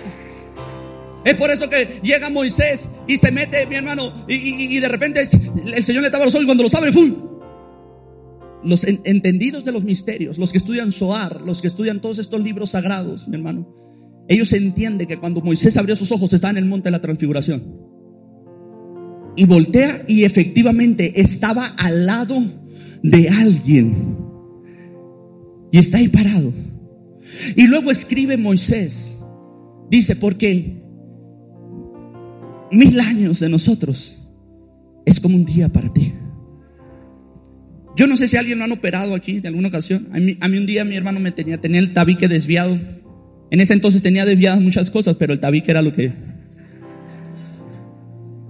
[1.24, 5.82] Es por eso que llega Moisés y se mete, mi hermano, y, de repente el
[5.82, 7.33] Señor le tapa los ojos y cuando los abre, ¡fum!
[8.64, 12.70] Los entendidos de los misterios, los que estudian Soar, los que estudian todos estos libros
[12.70, 13.68] sagrados, mi hermano,
[14.28, 17.62] ellos entienden que cuando Moisés abrió sus ojos estaba en el monte de la transfiguración.
[19.36, 22.42] Y voltea y efectivamente estaba al lado
[23.02, 24.16] de alguien.
[25.72, 26.52] Y está ahí parado.
[27.56, 29.18] Y luego escribe Moisés.
[29.90, 30.82] Dice, porque
[32.70, 34.22] mil años de nosotros
[35.04, 36.14] es como un día para ti.
[37.96, 40.08] Yo no sé si alguien lo han operado aquí de alguna ocasión.
[40.12, 42.78] A mí, un día mi hermano me tenía, tenía el tabique desviado.
[43.50, 46.12] En ese entonces tenía desviadas muchas cosas, pero el tabique era lo que...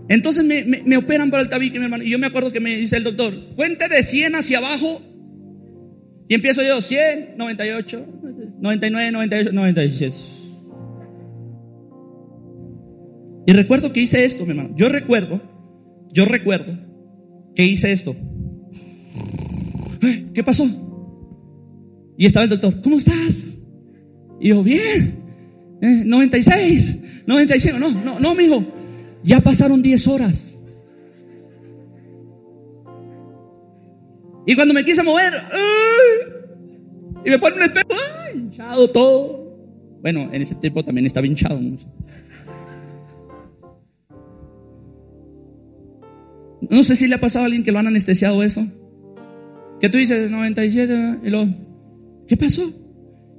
[0.09, 2.05] Entonces me, operan para el tabique, mi hermano.
[2.05, 5.03] Y yo me acuerdo que me dice el doctor, cuente de 100 hacia abajo.
[6.29, 8.07] Y empiezo yo, 100, 98,
[8.61, 10.41] 99, 98, 96.
[13.47, 14.75] Y recuerdo que hice esto, mi hermano.
[14.75, 15.43] Yo recuerdo,
[16.13, 16.79] yo recuerdo
[17.55, 18.17] que hice esto.
[20.35, 20.67] ¿Qué pasó?
[22.17, 23.59] Y estaba el doctor, ¿cómo estás?
[24.41, 25.25] Y yo, bien,
[25.81, 28.65] 96, 96, no, no, no, mijo,
[29.23, 30.61] ya pasaron 10 horas.
[34.47, 35.33] Y cuando me quise mover,
[37.25, 37.89] y me pone un espejo,
[38.35, 39.45] hinchado todo.
[40.03, 41.89] Bueno, en ese tiempo también estaba hinchado mucho.
[46.71, 48.67] No sé si le ha pasado a alguien que lo han anestesiado eso.
[49.81, 51.47] Que tú dices 97 y lo,
[52.27, 52.73] ¿qué pasó?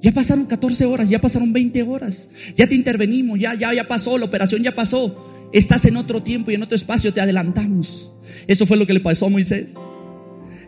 [0.01, 4.17] Ya pasaron 14 horas, ya pasaron 20 horas, ya te intervenimos, ya, ya, ya pasó,
[4.17, 5.49] la operación ya pasó.
[5.51, 8.11] Estás en otro tiempo y en otro espacio, te adelantamos.
[8.47, 9.73] Eso fue lo que le pasó a Moisés.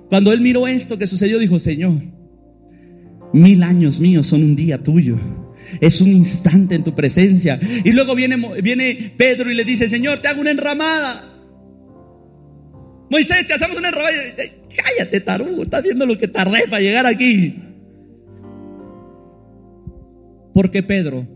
[0.09, 2.01] Cuando él miró esto que sucedió, dijo, Señor,
[3.33, 5.19] mil años míos son un día tuyo.
[5.81, 7.59] Es un instante en tu presencia.
[7.83, 11.36] Y luego viene, viene Pedro y le dice, Señor, te hago una enramada.
[13.09, 14.13] Moisés, te hacemos una enramada.
[14.75, 17.55] Cállate, tarugo, estás viendo lo que tardé para llegar aquí.
[20.53, 21.27] Porque Pedro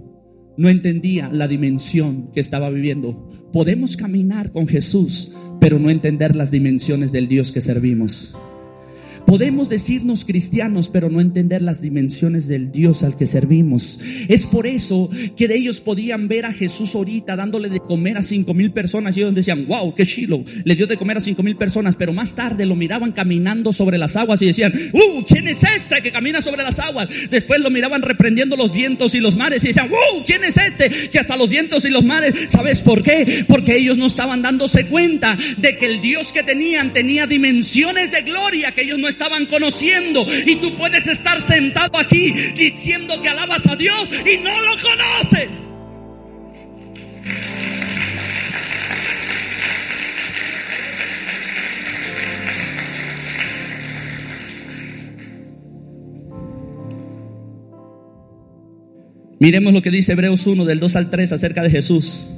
[0.58, 3.30] no entendía la dimensión que estaba viviendo.
[3.54, 8.34] Podemos caminar con Jesús, pero no entender las dimensiones del Dios que servimos.
[9.26, 14.00] Podemos decirnos cristianos, pero no entender las dimensiones del Dios al que servimos.
[14.28, 18.24] Es por eso que de ellos podían ver a Jesús ahorita dándole de comer a
[18.24, 21.44] cinco mil personas y ellos decían, wow, qué chilo, le dio de comer a cinco
[21.44, 25.48] mil personas, pero más tarde lo miraban caminando sobre las aguas y decían, uh, ¿quién
[25.48, 27.08] es este que camina sobre las aguas?
[27.30, 30.90] Después lo miraban reprendiendo los vientos y los mares y decían, uh, ¿quién es este
[30.90, 32.48] que hasta los vientos y los mares?
[32.50, 33.46] ¿Sabes por qué?
[33.48, 38.22] Porque ellos no estaban dándose cuenta de que el Dios que tenían tenía dimensiones de
[38.22, 40.26] gloria que ellos no estaban conociendo.
[40.46, 45.68] Y tú puedes estar sentado aquí diciendo que alabas a Dios y no lo conoces.
[59.40, 62.30] Miremos lo que dice Hebreos 1 del 2 al 3 acerca de Jesús.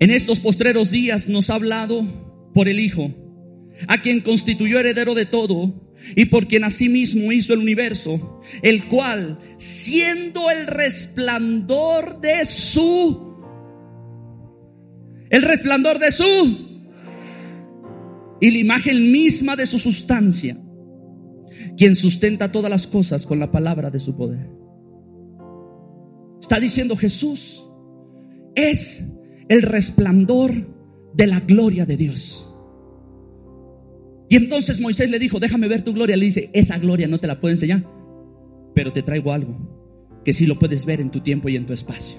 [0.00, 2.04] En estos postreros días nos ha hablado
[2.52, 3.14] por el Hijo
[3.86, 9.38] a quien constituyó heredero de todo y por quien asimismo hizo el universo, el cual,
[9.58, 13.36] siendo el resplandor de su,
[15.30, 16.70] el resplandor de su,
[18.40, 20.58] y la imagen misma de su sustancia,
[21.76, 24.48] quien sustenta todas las cosas con la palabra de su poder.
[26.40, 27.64] Está diciendo Jesús,
[28.54, 29.04] es
[29.48, 30.66] el resplandor
[31.14, 32.49] de la gloria de Dios.
[34.30, 36.16] Y entonces Moisés le dijo, déjame ver tu gloria.
[36.16, 37.84] Le dice, esa gloria no te la puedo enseñar,
[38.74, 39.58] pero te traigo algo
[40.24, 42.16] que sí lo puedes ver en tu tiempo y en tu espacio.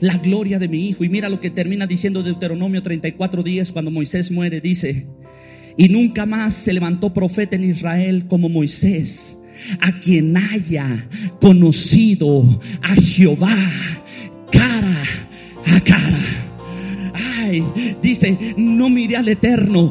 [0.00, 1.04] La gloria de mi hijo.
[1.04, 4.60] Y mira lo que termina diciendo Deuteronomio 34 días cuando Moisés muere.
[4.60, 5.06] Dice,
[5.76, 9.38] y nunca más se levantó profeta en Israel como Moisés,
[9.80, 11.08] a quien haya
[11.40, 13.56] conocido a Jehová
[14.50, 15.02] cara
[15.66, 16.43] a cara
[18.02, 19.90] dice, no miré al eterno,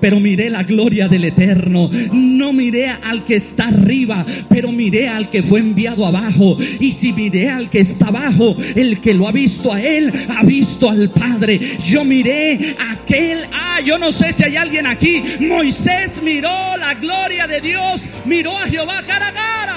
[0.00, 1.90] pero, miré la gloria del eterno.
[2.12, 6.56] No miré al que está arriba, pero miré al que fue enviado abajo.
[6.80, 10.44] Y si miré al que está abajo, el que lo ha visto a él, ha
[10.44, 11.60] visto al Padre.
[11.84, 15.22] Yo miré aquel, ah, yo no sé si hay alguien aquí.
[15.40, 19.75] Moisés miró la gloria de Dios, miró a Jehová cara a cara.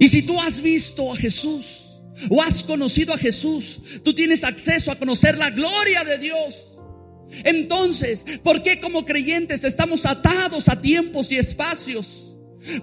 [0.00, 1.92] Y si tú has visto a Jesús
[2.30, 6.78] o has conocido a Jesús, tú tienes acceso a conocer la gloria de Dios.
[7.44, 12.29] Entonces, ¿por qué como creyentes estamos atados a tiempos y espacios?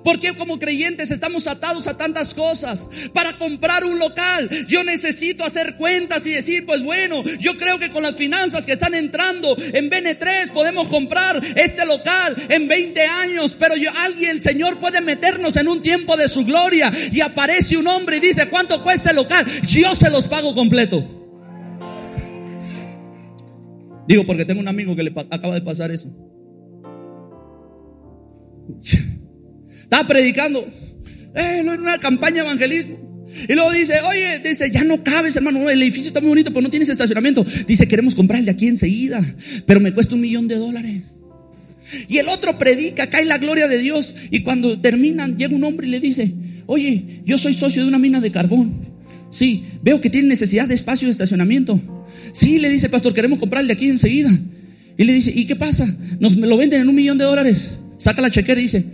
[0.04, 2.88] Porque como creyentes estamos atados a tantas cosas.
[3.14, 7.92] Para comprar un local, yo necesito hacer cuentas y decir, pues bueno, yo creo que
[7.92, 13.56] con las finanzas que están entrando en BN3 podemos comprar este local en 20 años.
[13.60, 17.78] Pero yo, alguien, el Señor puede meternos en un tiempo de su gloria y aparece
[17.78, 19.46] un hombre y dice, ¿cuánto cuesta el local?
[19.68, 21.18] Yo se los pago completo.
[24.08, 26.10] Digo, porque tengo un amigo que le acaba de pasar eso.
[29.88, 30.68] Estaba predicando
[31.34, 33.08] eh, en una campaña de evangelismo.
[33.48, 36.62] Y luego dice, oye, dice, ya no cabes, hermano, el edificio está muy bonito, pero
[36.62, 37.46] no tienes estacionamiento.
[37.66, 39.22] Dice, queremos comprar el de aquí enseguida,
[39.66, 41.04] pero me cuesta un millón de dólares.
[42.10, 44.14] Y el otro predica, cae la gloria de Dios.
[44.30, 46.34] Y cuando terminan, llega un hombre y le dice,
[46.66, 48.88] oye, yo soy socio de una mina de carbón.
[49.30, 51.80] Sí, veo que tiene necesidad de espacio de estacionamiento.
[52.34, 54.38] Sí, le dice, pastor, queremos comprar el de aquí enseguida.
[54.98, 55.96] Y le dice, ¿y qué pasa?
[56.20, 57.78] Nos lo venden en un millón de dólares.
[58.00, 58.86] Saca la chequera y dice,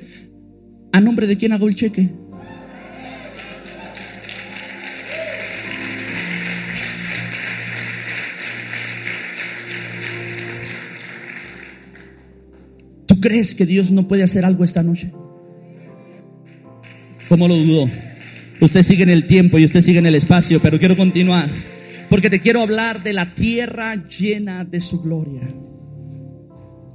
[0.93, 2.07] ¿A nombre de quién hago el cheque?
[13.07, 15.11] ¿Tú crees que Dios no puede hacer algo esta noche?
[17.27, 17.89] ¿Cómo lo dudó?
[18.61, 21.49] Usted sigue en el tiempo y usted sigue en el espacio, pero quiero continuar.
[22.07, 25.41] porque te quiero hablar de la tierra llena de su gloria.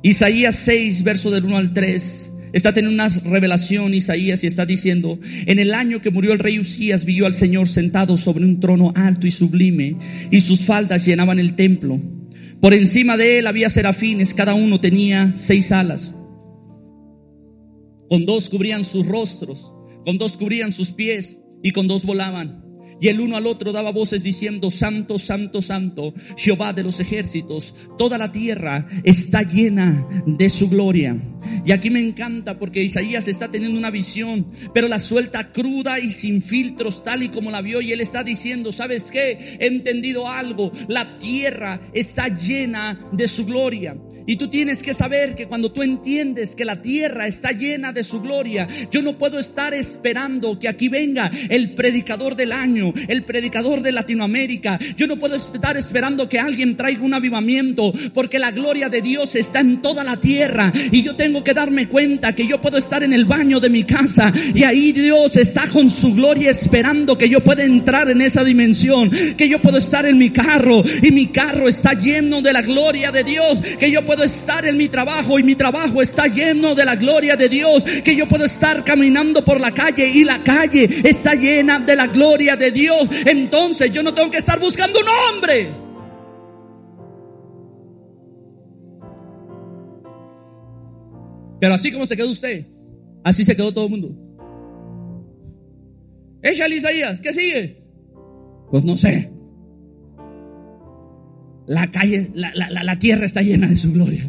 [0.05, 2.33] Isaías 6, verso del 1 al 3.
[2.53, 6.59] Está teniendo una revelación Isaías y está diciendo, en el año que murió el rey
[6.59, 9.97] Usías, vio al Señor sentado sobre un trono alto y sublime,
[10.31, 12.01] y sus faldas llenaban el templo.
[12.61, 16.15] Por encima de él había serafines, cada uno tenía seis alas.
[18.09, 19.73] Con dos cubrían sus rostros,
[20.05, 22.68] con dos cubrían sus pies, y con dos volaban.
[23.01, 27.75] Y el uno al otro daba voces diciendo, Santo, Santo, Santo, Jehová de los ejércitos,
[27.97, 31.17] toda la tierra está llena de su gloria.
[31.65, 36.11] Y aquí me encanta porque Isaías está teniendo una visión, pero la suelta cruda y
[36.11, 39.57] sin filtros, tal y como la vio, y él está diciendo, ¿sabes qué?
[39.61, 43.97] He entendido algo, la tierra está llena de su gloria.
[44.29, 48.05] Y tú tienes que saber que cuando tú entiendes que la tierra está llena de
[48.05, 53.25] su gloria, yo no puedo estar esperando que aquí venga el predicador del año, el
[53.25, 54.79] predicador de Latinoamérica.
[54.99, 59.35] Yo no puedo estar esperando que alguien traiga un avivamiento, porque la gloria de Dios
[59.35, 60.75] está en toda la tierra.
[60.93, 63.85] Y yo tengo que darme cuenta que yo puedo estar en el baño de mi
[63.85, 68.45] casa y ahí Dios está con su gloria esperando que yo pueda entrar en esa
[68.45, 72.61] dimensión, que yo puedo estar en mi carro y mi carro está lleno de la
[72.61, 76.75] gloria de Dios, que yo puedo estar en mi trabajo y mi trabajo está lleno
[76.75, 80.43] de la gloria de Dios, que yo puedo estar caminando por la calle y la
[80.43, 83.09] calle está llena de la gloria de Dios.
[83.25, 85.73] Entonces yo no tengo que estar buscando un hombre.
[91.61, 92.67] Pero así como se quedó usted,
[93.25, 94.11] así se quedó todo el mundo.
[96.43, 97.83] Échale Isaías, ¿qué sigue?
[98.71, 99.38] Pues no sé
[101.69, 104.27] la calle, la, la, tierra está llena de su gloria.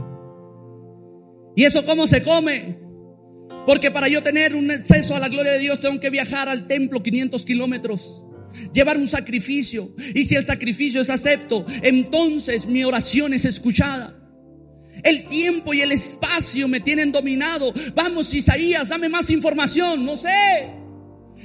[1.55, 2.77] ¿Y eso cómo se come?
[3.65, 6.67] Porque para yo tener un acceso a la gloria de Dios tengo que viajar al
[6.67, 8.25] templo 500 kilómetros.
[8.73, 9.95] Llevar un sacrificio.
[10.13, 14.15] Y si el sacrificio es acepto, entonces mi oración es escuchada.
[15.01, 17.73] El tiempo y el espacio me tienen dominado.
[17.95, 20.03] Vamos, Isaías, dame más información.
[20.03, 20.29] No sé.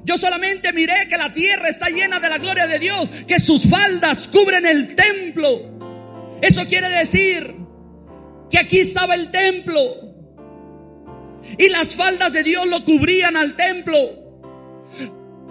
[0.05, 3.69] Yo solamente miré que la tierra está llena de la gloria de Dios, que sus
[3.69, 5.74] faldas cubren el templo.
[6.45, 7.55] Eso quiere decir
[8.51, 9.81] que aquí estaba el templo
[11.57, 13.97] y las faldas de Dios lo cubrían al templo.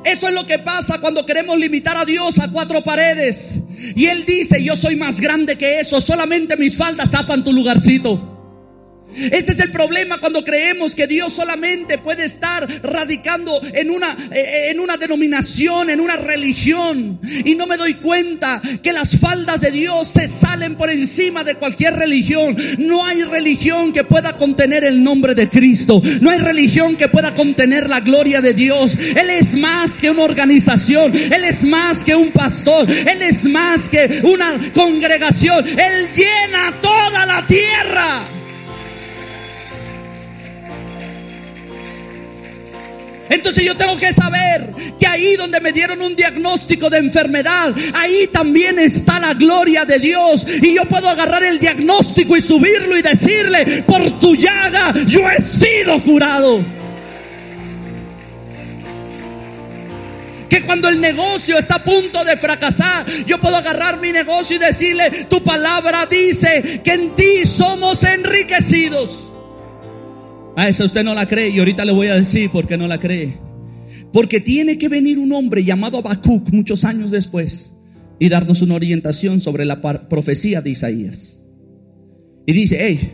[0.05, 3.59] Eso es lo que pasa cuando queremos limitar a Dios a cuatro paredes.
[3.95, 8.32] Y Él dice, yo soy más grande que eso, solamente mis faldas tapan tu lugarcito.
[9.15, 14.69] Ese es el problema cuando creemos que Dios solamente puede estar radicando en una, eh,
[14.69, 17.19] en una denominación, en una religión.
[17.45, 21.55] Y no me doy cuenta que las faldas de Dios se salen por encima de
[21.55, 22.55] cualquier religión.
[22.77, 26.01] No hay religión que pueda contener el nombre de Cristo.
[26.21, 28.97] No hay religión que pueda contener la gloria de Dios.
[28.97, 31.15] Él es más que una organización.
[31.15, 32.89] Él es más que un pastor.
[32.89, 35.67] Él es más que una congregación.
[35.67, 38.42] Él llena toda la tierra.
[43.33, 48.27] Entonces yo tengo que saber que ahí donde me dieron un diagnóstico de enfermedad, ahí
[48.31, 50.45] también está la gloria de Dios.
[50.61, 55.41] Y yo puedo agarrar el diagnóstico y subirlo y decirle, por tu llaga yo he
[55.41, 56.63] sido curado.
[60.47, 64.59] que cuando el negocio está a punto de fracasar, yo puedo agarrar mi negocio y
[64.59, 69.32] decirle, tu palabra dice que en ti somos enriquecidos.
[70.55, 72.87] A esa usted no la cree y ahorita le voy a decir por qué no
[72.87, 73.37] la cree.
[74.11, 77.73] Porque tiene que venir un hombre llamado Habacuc muchos años después
[78.19, 81.41] y darnos una orientación sobre la profecía de Isaías.
[82.45, 83.13] Y dice, hey,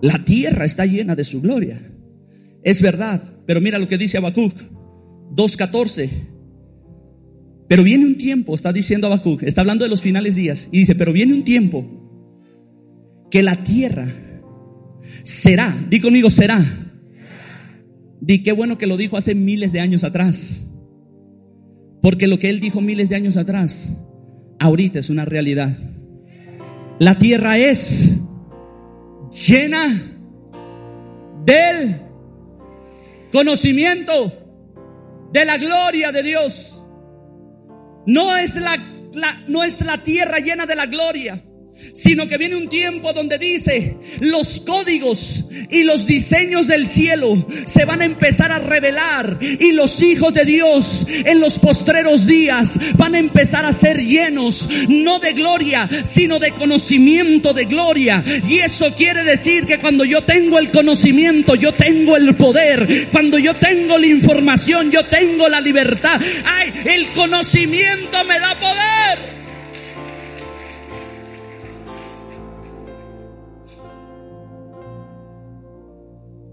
[0.00, 1.82] la tierra está llena de su gloria.
[2.62, 4.54] Es verdad, pero mira lo que dice Habacuc
[5.34, 6.08] 2.14.
[7.68, 10.94] Pero viene un tiempo, está diciendo Habacuc, está hablando de los finales días, y dice,
[10.94, 11.84] pero viene un tiempo
[13.30, 14.06] que la tierra
[15.22, 15.76] será.
[15.88, 16.62] Di conmigo, será.
[18.20, 20.66] Di qué bueno que lo dijo hace miles de años atrás.
[22.02, 23.96] Porque lo que él dijo miles de años atrás,
[24.58, 25.76] ahorita es una realidad.
[26.98, 28.18] La tierra es
[29.48, 30.14] llena
[31.44, 32.00] del
[33.32, 34.32] conocimiento
[35.32, 36.84] de la gloria de Dios.
[38.06, 38.76] No es la,
[39.12, 41.42] la, no es la tierra llena de la gloria.
[41.94, 47.84] Sino que viene un tiempo donde dice, los códigos y los diseños del cielo se
[47.84, 53.14] van a empezar a revelar y los hijos de Dios en los postreros días van
[53.14, 58.24] a empezar a ser llenos, no de gloria, sino de conocimiento de gloria.
[58.48, 63.08] Y eso quiere decir que cuando yo tengo el conocimiento, yo tengo el poder.
[63.10, 66.20] Cuando yo tengo la información, yo tengo la libertad.
[66.44, 69.35] Ay, el conocimiento me da poder.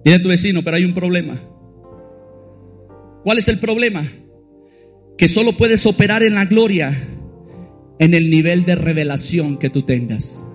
[0.03, 1.39] Dile a tu vecino, pero hay un problema.
[3.23, 4.03] ¿Cuál es el problema?
[5.17, 6.91] Que solo puedes operar en la gloria
[7.99, 10.45] en el nivel de revelación que tú tengas.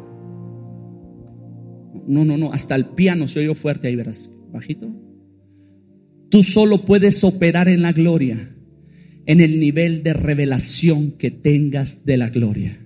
[2.06, 4.88] No, no, no, hasta el piano se oyó fuerte ahí, verás, bajito.
[6.30, 8.54] Tú solo puedes operar en la gloria
[9.24, 12.84] en el nivel de revelación que tengas de la gloria.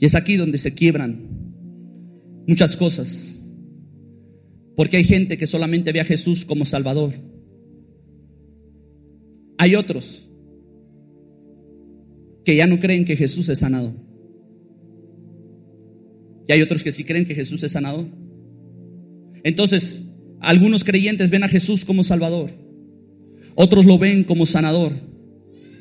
[0.00, 1.39] Y es aquí donde se quiebran
[2.50, 3.40] muchas cosas.
[4.76, 7.12] Porque hay gente que solamente ve a Jesús como Salvador.
[9.56, 10.28] Hay otros
[12.44, 13.92] que ya no creen que Jesús es sanador.
[16.48, 18.06] Y hay otros que sí creen que Jesús es sanador.
[19.44, 20.02] Entonces,
[20.40, 22.50] algunos creyentes ven a Jesús como Salvador.
[23.54, 24.92] Otros lo ven como sanador.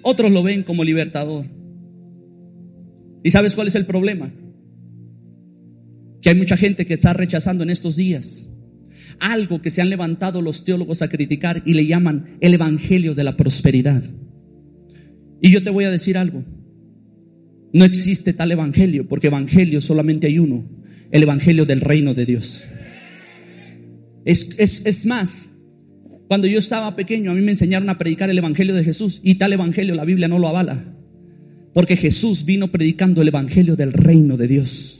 [0.03, 1.45] Otros lo ven como libertador.
[3.23, 4.31] ¿Y sabes cuál es el problema?
[6.21, 8.49] Que hay mucha gente que está rechazando en estos días.
[9.19, 13.23] Algo que se han levantado los teólogos a criticar y le llaman el Evangelio de
[13.23, 14.03] la Prosperidad.
[15.41, 16.43] Y yo te voy a decir algo.
[17.71, 20.67] No existe tal Evangelio, porque Evangelio solamente hay uno,
[21.11, 22.63] el Evangelio del reino de Dios.
[24.25, 25.49] Es, es, es más,
[26.27, 29.35] cuando yo estaba pequeño a mí me enseñaron a predicar el Evangelio de Jesús y
[29.35, 30.95] tal Evangelio la Biblia no lo avala,
[31.73, 34.98] porque Jesús vino predicando el Evangelio del reino de Dios.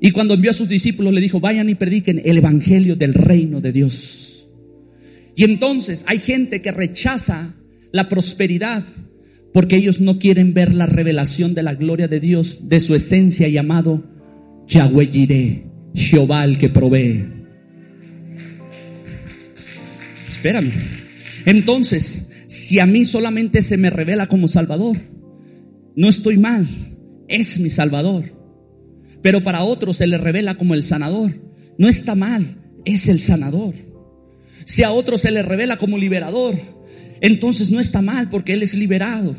[0.00, 3.60] Y cuando envió a sus discípulos le dijo, vayan y prediquen el Evangelio del reino
[3.60, 4.48] de Dios.
[5.34, 7.54] Y entonces hay gente que rechaza
[7.92, 8.84] la prosperidad
[9.52, 13.48] porque ellos no quieren ver la revelación de la gloria de Dios, de su esencia
[13.48, 14.04] llamado
[14.68, 17.24] Yahweh Jireh, Jehová el que provee.
[20.30, 20.70] Espérame.
[21.44, 24.96] Entonces, si a mí solamente se me revela como Salvador,
[25.96, 26.68] no estoy mal,
[27.26, 28.37] es mi Salvador
[29.28, 31.38] pero para otros se le revela como el sanador.
[31.76, 32.56] No está mal,
[32.86, 33.74] es el sanador.
[34.64, 36.54] Si a otros se le revela como liberador,
[37.20, 39.36] entonces no está mal porque Él es liberado.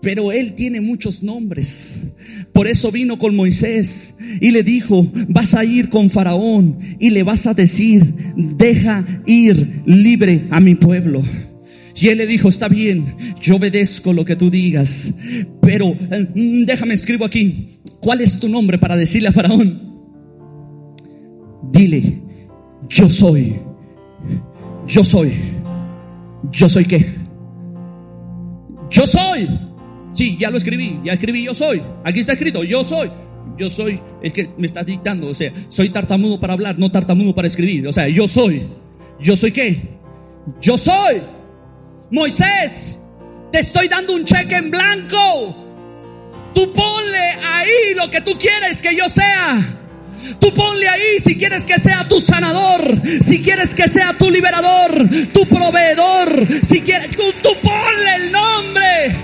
[0.00, 2.04] Pero Él tiene muchos nombres.
[2.52, 7.24] Por eso vino con Moisés y le dijo, vas a ir con Faraón y le
[7.24, 11.24] vas a decir, deja ir libre a mi pueblo.
[11.94, 15.12] Y él le dijo, está bien, yo obedezco lo que tú digas,
[15.60, 19.92] pero eh, déjame escribo aquí, ¿cuál es tu nombre para decirle a Faraón?
[21.72, 22.22] Dile,
[22.88, 23.56] yo soy,
[24.86, 25.32] yo soy,
[26.50, 27.22] yo soy qué?
[28.90, 29.48] Yo soy.
[30.12, 31.82] Sí, ya lo escribí, ya escribí yo soy.
[32.04, 33.10] Aquí está escrito, yo soy.
[33.58, 37.34] Yo soy el que me está dictando, o sea, soy tartamudo para hablar, no tartamudo
[37.34, 37.86] para escribir.
[37.86, 38.62] O sea, yo soy.
[39.20, 39.98] ¿Yo soy qué?
[40.60, 41.22] Yo soy.
[42.12, 42.98] Moisés,
[43.50, 45.56] te estoy dando un cheque en blanco.
[46.52, 49.58] Tú ponle ahí lo que tú quieres que yo sea.
[50.38, 55.08] Tú ponle ahí si quieres que sea tu sanador, si quieres que sea tu liberador,
[55.32, 59.16] tu proveedor, si quieres, tú, tú ponle el nombre.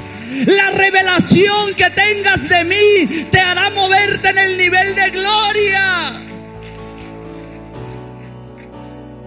[0.46, 6.27] La revelación que tengas de mí te hará moverte en el nivel de gloria.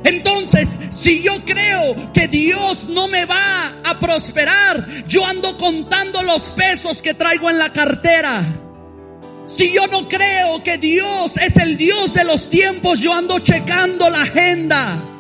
[0.04, 6.52] Entonces, si yo creo que Dios no me va a prosperar, yo ando contando los
[6.52, 8.44] pesos que traigo en la cartera.
[9.46, 14.10] Si yo no creo que Dios es el Dios de los tiempos, yo ando checando
[14.10, 15.11] la agenda.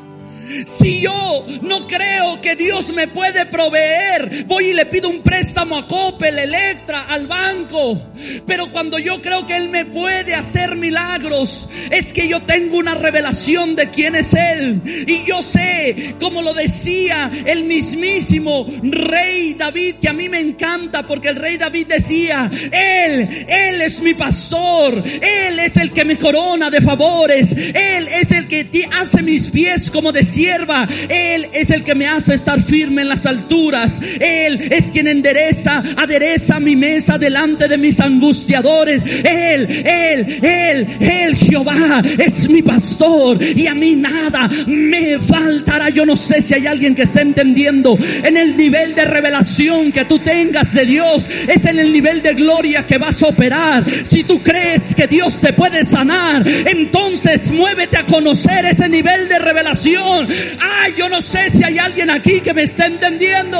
[0.65, 5.77] Si yo no creo que Dios me puede proveer, voy y le pido un préstamo
[5.77, 8.01] a Coppel, Electra, al banco.
[8.45, 12.95] Pero cuando yo creo que Él me puede hacer milagros, es que yo tengo una
[12.95, 14.81] revelación de quién es Él.
[15.07, 21.05] Y yo sé, como lo decía el mismísimo rey David, que a mí me encanta
[21.07, 26.17] porque el rey David decía, Él, Él es mi pastor, Él es el que me
[26.17, 28.61] corona de favores, Él es el que
[28.97, 30.87] hace mis pies como decía sierva.
[31.07, 33.99] Él es el que me hace estar firme en las alturas.
[34.19, 39.03] Él es quien endereza, adereza mi mesa delante de mis angustiadores.
[39.23, 45.89] Él, Él, Él, Él, Jehová es mi pastor y a mí nada me faltará.
[45.89, 50.05] Yo no sé si hay alguien que esté entendiendo en el nivel de revelación que
[50.05, 51.29] tú tengas de Dios.
[51.47, 53.85] Es en el nivel de gloria que vas a operar.
[54.03, 59.37] Si tú crees que Dios te puede sanar, entonces muévete a conocer ese nivel de
[59.37, 60.30] revelación.
[60.59, 63.57] Ay, yo no sé si hay alguien aquí que me está entendiendo.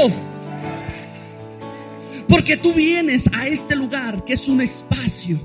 [2.28, 5.40] Porque tú vienes a este lugar que es un espacio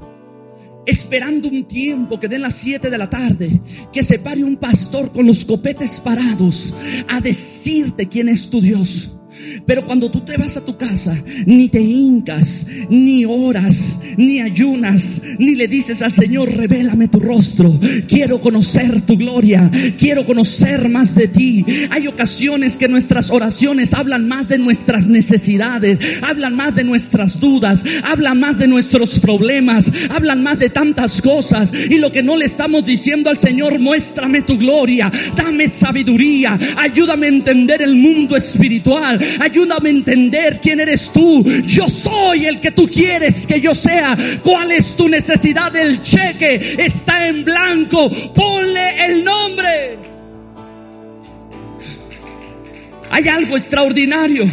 [0.86, 3.60] esperando un tiempo que den las 7 de la tarde,
[3.92, 6.72] que se pare un pastor con los copetes parados
[7.08, 9.15] a decirte quién es tu Dios.
[9.66, 15.22] Pero cuando tú te vas a tu casa, ni te hincas, ni oras, ni ayunas,
[15.38, 17.78] ni le dices al Señor, revélame tu rostro.
[18.08, 19.70] Quiero conocer tu gloria.
[19.98, 21.64] Quiero conocer más de ti.
[21.90, 27.84] Hay ocasiones que nuestras oraciones hablan más de nuestras necesidades, hablan más de nuestras dudas,
[28.04, 31.72] hablan más de nuestros problemas, hablan más de tantas cosas.
[31.90, 37.26] Y lo que no le estamos diciendo al Señor, muéstrame tu gloria, dame sabiduría, ayúdame
[37.26, 41.42] a entender el mundo espiritual, Ayúdame a entender quién eres tú.
[41.64, 44.16] Yo soy el que tú quieres que yo sea.
[44.42, 45.74] ¿Cuál es tu necesidad?
[45.76, 48.10] El cheque está en blanco.
[48.34, 49.98] Ponle el nombre.
[53.10, 54.44] Hay algo extraordinario.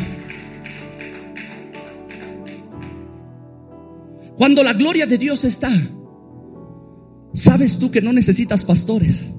[4.38, 5.72] Cuando la gloria de Dios está,
[7.34, 9.34] sabes tú que no necesitas pastores.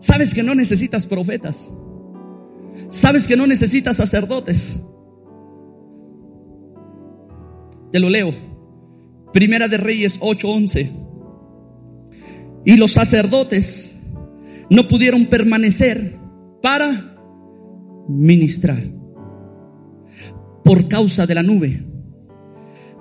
[0.00, 1.70] Sabes que no necesitas profetas.
[2.92, 4.78] Sabes que no necesitas sacerdotes.
[7.90, 8.34] Te lo leo.
[9.32, 10.90] Primera de Reyes 8:11.
[12.66, 13.94] Y los sacerdotes
[14.68, 16.18] no pudieron permanecer
[16.60, 17.16] para
[18.08, 18.84] ministrar
[20.62, 21.86] por causa de la nube,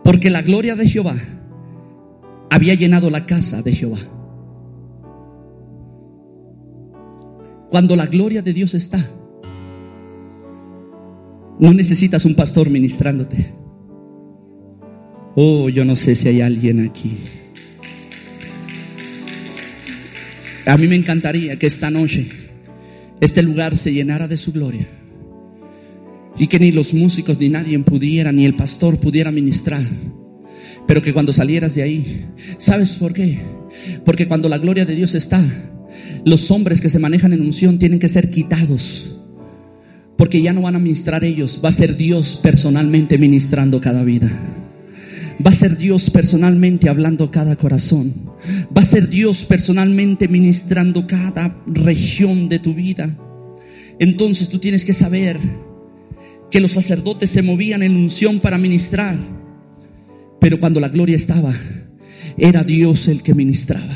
[0.06, 1.18] porque la gloria de Jehová
[2.50, 4.00] había llenado la casa de Jehová.
[7.70, 9.06] Cuando la gloria de Dios está,
[11.62, 13.54] no necesitas un pastor ministrándote.
[15.36, 17.18] Oh, yo no sé si hay alguien aquí.
[20.66, 22.30] A mí me encantaría que esta noche
[23.22, 24.88] este lugar se llenara de su gloria.
[26.38, 29.86] Y que ni los músicos ni nadie pudiera, ni el pastor pudiera ministrar.
[30.88, 32.26] Pero que cuando salieras de ahí,
[32.58, 33.40] ¿sabes por qué?
[34.04, 35.44] Porque cuando la gloria de Dios está,
[36.26, 39.21] los hombres que se manejan en unción tienen que ser quitados
[40.22, 44.30] porque ya no van a ministrar ellos, va a ser Dios personalmente ministrando cada vida.
[45.44, 48.30] Va a ser Dios personalmente hablando cada corazón.
[48.78, 53.18] Va a ser Dios personalmente ministrando cada región de tu vida.
[53.98, 55.40] Entonces tú tienes que saber
[56.52, 59.18] que los sacerdotes se movían en unción para ministrar.
[60.40, 61.52] Pero cuando la gloria estaba,
[62.38, 63.96] era Dios el que ministraba.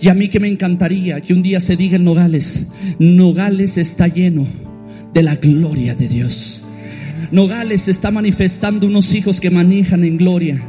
[0.00, 2.68] Y a mí que me encantaría que un día se diga en Nogales,
[2.98, 4.64] Nogales está lleno
[5.16, 6.60] de la gloria de Dios.
[7.30, 10.60] Nogales está manifestando unos hijos que manejan en gloria,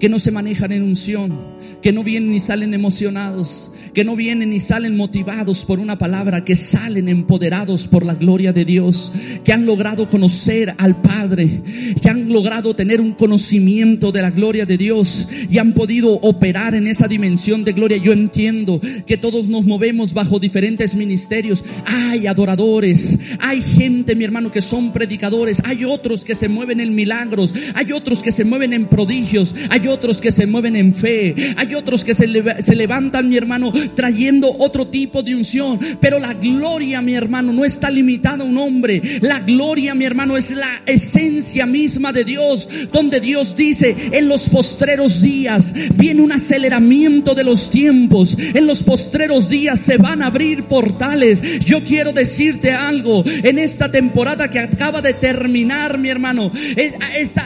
[0.00, 1.53] que no se manejan en unción,
[1.84, 6.42] que no vienen ni salen emocionados, que no vienen ni salen motivados por una palabra,
[6.42, 9.12] que salen empoderados por la gloria de Dios,
[9.44, 11.60] que han logrado conocer al Padre,
[12.00, 16.74] que han logrado tener un conocimiento de la gloria de Dios y han podido operar
[16.74, 17.98] en esa dimensión de gloria.
[17.98, 21.62] Yo entiendo que todos nos movemos bajo diferentes ministerios.
[21.84, 26.94] Hay adoradores, hay gente, mi hermano, que son predicadores, hay otros que se mueven en
[26.94, 31.34] milagros, hay otros que se mueven en prodigios, hay otros que se mueven en fe,
[31.58, 35.78] hay otros que se, levantan, mi hermano, trayendo otro tipo de unción.
[36.00, 39.00] Pero la gloria, mi hermano, no está limitada a un hombre.
[39.20, 42.68] La gloria, mi hermano, es la esencia misma de Dios.
[42.92, 48.36] Donde Dios dice, en los postreros días viene un aceleramiento de los tiempos.
[48.38, 51.60] En los postreros días se van a abrir portales.
[51.60, 53.24] Yo quiero decirte algo.
[53.26, 56.94] En esta temporada que acaba de terminar, mi hermano, eh,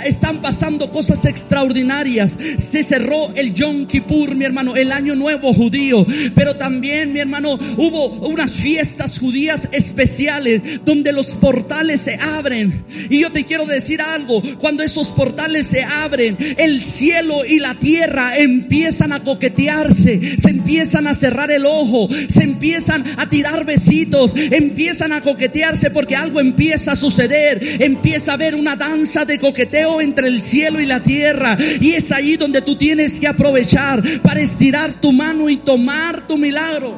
[0.06, 2.36] están pasando cosas extraordinarias.
[2.58, 6.06] Se cerró el Yom Kippur mi hermano, el año nuevo judío.
[6.34, 12.84] Pero también, mi hermano, hubo unas fiestas judías especiales donde los portales se abren.
[13.10, 17.74] Y yo te quiero decir algo, cuando esos portales se abren, el cielo y la
[17.74, 24.34] tierra empiezan a coquetearse, se empiezan a cerrar el ojo, se empiezan a tirar besitos,
[24.36, 30.00] empiezan a coquetearse porque algo empieza a suceder, empieza a haber una danza de coqueteo
[30.00, 31.56] entre el cielo y la tierra.
[31.80, 36.36] Y es ahí donde tú tienes que aprovechar para estirar tu mano y tomar tu
[36.36, 36.92] milagro.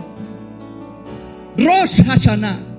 [1.56, 2.69] Rosh Hashanah.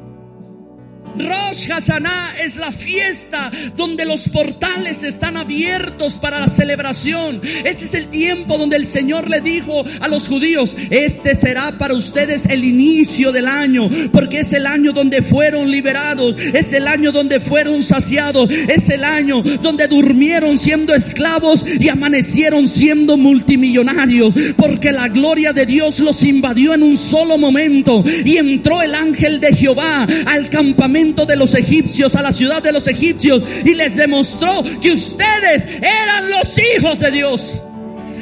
[1.18, 7.42] Rosh Hashanah es la fiesta donde los portales están abiertos para la celebración.
[7.66, 11.94] Ese es el tiempo donde el Señor le dijo a los judíos, este será para
[11.94, 17.12] ustedes el inicio del año, porque es el año donde fueron liberados, es el año
[17.12, 24.92] donde fueron saciados, es el año donde durmieron siendo esclavos y amanecieron siendo multimillonarios, porque
[24.92, 29.54] la gloria de Dios los invadió en un solo momento y entró el ángel de
[29.54, 34.64] Jehová al campamento de los egipcios, a la ciudad de los egipcios, y les demostró
[34.82, 37.62] que ustedes eran los hijos de Dios.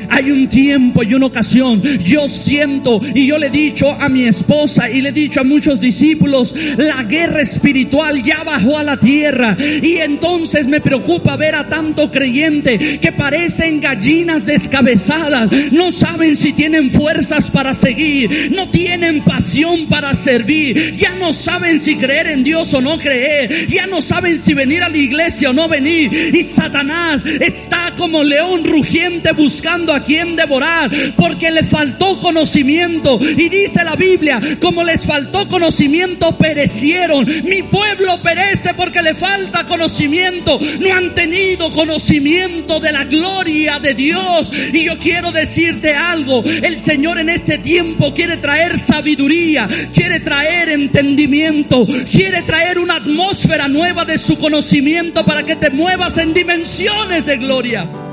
[0.10, 1.82] Hay un tiempo y una ocasión.
[1.82, 5.44] Yo siento y yo le he dicho a mi esposa y le he dicho a
[5.44, 9.58] muchos discípulos, la guerra espiritual ya bajó a la tierra.
[9.60, 15.50] Y entonces me preocupa ver a tanto creyente que parecen gallinas descabezadas.
[15.72, 18.52] No saben si tienen fuerzas para seguir.
[18.52, 20.96] No tienen pasión para servir.
[20.96, 23.68] Ya no saben si creer en Dios o no creer.
[23.68, 26.12] Ya no saben si venir a la iglesia o no venir.
[26.34, 33.20] Y Satanás está como león rugiente buscando a quien devorar, porque les faltó conocimiento.
[33.22, 37.26] Y dice la Biblia, como les faltó conocimiento, perecieron.
[37.44, 40.60] Mi pueblo perece porque le falta conocimiento.
[40.80, 44.52] No han tenido conocimiento de la gloria de Dios.
[44.74, 50.70] Y yo quiero decirte algo, el Señor en este tiempo quiere traer sabiduría, quiere traer
[50.70, 57.26] entendimiento, quiere traer una atmósfera nueva de su conocimiento para que te muevas en dimensiones
[57.26, 58.09] de gloria.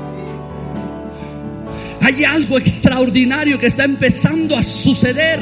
[2.07, 5.41] Hay algo extraordinario que está empezando a suceder.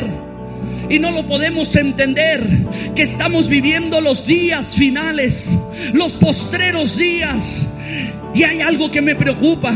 [0.90, 2.44] Y no lo podemos entender
[2.96, 5.56] que estamos viviendo los días finales,
[5.94, 7.68] los postreros días.
[8.36, 9.74] Y hay algo que me preocupa,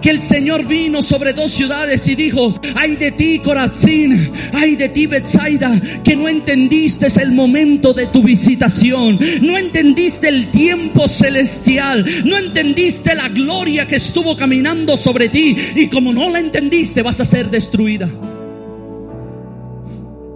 [0.00, 4.88] que el Señor vino sobre dos ciudades y dijo, ay de ti Corazín, ay de
[4.88, 12.06] ti Betsaida, que no entendiste el momento de tu visitación, no entendiste el tiempo celestial,
[12.24, 17.20] no entendiste la gloria que estuvo caminando sobre ti y como no la entendiste vas
[17.20, 18.08] a ser destruida.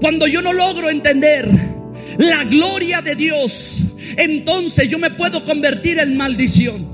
[0.03, 1.49] Cuando yo no logro entender
[2.19, 3.79] la gloria de Dios,
[4.19, 6.94] entonces yo me puedo convertir en maldición.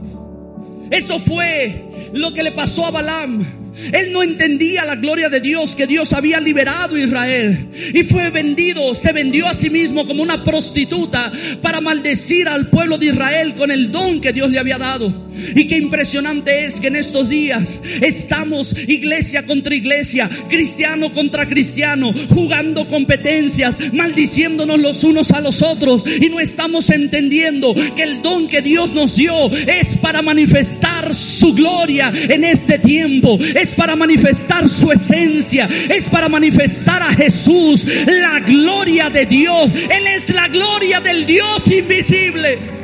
[0.90, 3.44] Eso fue lo que le pasó a Balaam.
[3.92, 7.68] Él no entendía la gloria de Dios, que Dios había liberado a Israel.
[7.94, 11.32] Y fue vendido, se vendió a sí mismo como una prostituta
[11.62, 15.29] para maldecir al pueblo de Israel con el don que Dios le había dado.
[15.54, 22.12] Y qué impresionante es que en estos días estamos iglesia contra iglesia, cristiano contra cristiano,
[22.28, 26.04] jugando competencias, maldiciéndonos los unos a los otros.
[26.06, 31.54] Y no estamos entendiendo que el don que Dios nos dio es para manifestar su
[31.54, 38.40] gloria en este tiempo es para manifestar su esencia, es para manifestar a Jesús, la
[38.40, 39.70] gloria de Dios.
[39.72, 42.79] Él es la gloria del Dios invisible.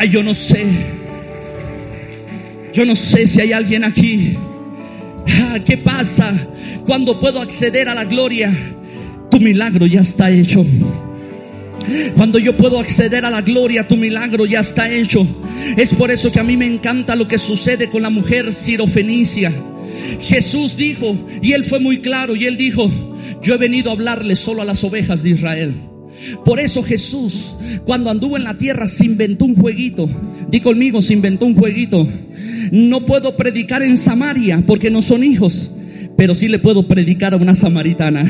[0.00, 0.64] Ay, yo no sé.
[2.72, 4.34] Yo no sé si hay alguien aquí.
[5.28, 6.32] Ah, ¿Qué pasa
[6.86, 8.50] cuando puedo acceder a la gloria?
[9.30, 10.64] Tu milagro ya está hecho.
[12.14, 15.26] Cuando yo puedo acceder a la gloria, tu milagro ya está hecho.
[15.76, 19.52] Es por eso que a mí me encanta lo que sucede con la mujer sirofenicia.
[20.22, 22.90] Jesús dijo, y él fue muy claro, y él dijo,
[23.42, 25.89] yo he venido a hablarle solo a las ovejas de Israel.
[26.44, 30.08] Por eso Jesús, cuando anduvo en la tierra, se inventó un jueguito.
[30.50, 32.06] Di conmigo, se inventó un jueguito.
[32.70, 35.72] No puedo predicar en Samaria porque no son hijos,
[36.16, 38.24] pero sí le puedo predicar a una samaritana.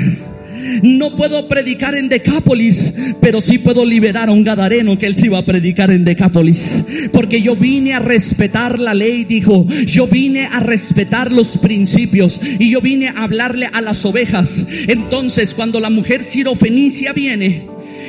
[0.82, 5.28] No puedo predicar en Decápolis, pero sí puedo liberar a un gadareno que él sí
[5.28, 6.84] va a predicar en Decápolis.
[7.12, 9.66] Porque yo vine a respetar la ley, dijo.
[9.86, 14.66] Yo vine a respetar los principios y yo vine a hablarle a las ovejas.
[14.88, 17.66] Entonces, cuando la mujer sirofenicia viene,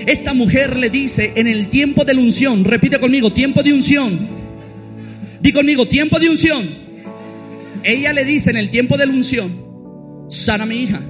[0.07, 4.19] esta mujer le dice en el tiempo de la unción, repite conmigo, tiempo de unción.
[5.41, 6.69] Di conmigo, tiempo de unción.
[7.83, 11.01] Ella le dice en el tiempo de la unción, sana mi hija.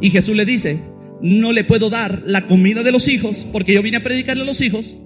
[0.00, 0.80] Y Jesús le dice,
[1.22, 4.46] no le puedo dar la comida de los hijos, porque yo vine a predicarle a
[4.46, 4.96] los hijos,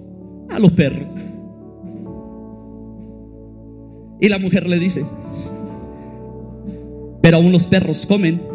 [0.49, 1.07] a los perros.
[4.19, 5.03] Y la mujer le dice,
[7.21, 8.50] pero aún los perros comen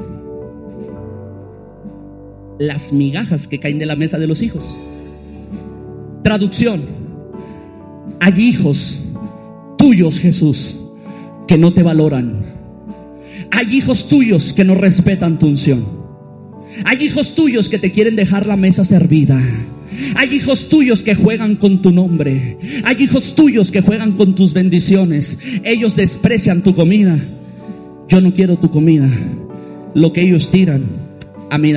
[2.58, 4.78] las migajas que caen de la mesa de los hijos.
[6.22, 6.84] Traducción,
[8.20, 9.00] hay hijos
[9.78, 10.80] tuyos, Jesús,
[11.46, 12.44] que no te valoran.
[13.52, 16.06] Hay hijos tuyos que no respetan tu unción.
[16.84, 19.40] Hay hijos tuyos que te quieren dejar la mesa servida.
[20.14, 22.58] Hay hijos tuyos que juegan con tu nombre.
[22.84, 25.38] Hay hijos tuyos que juegan con tus bendiciones.
[25.64, 27.18] Ellos desprecian tu comida.
[28.08, 29.08] Yo no quiero tu comida.
[29.94, 30.84] Lo que ellos tiran,
[31.50, 31.72] A mí.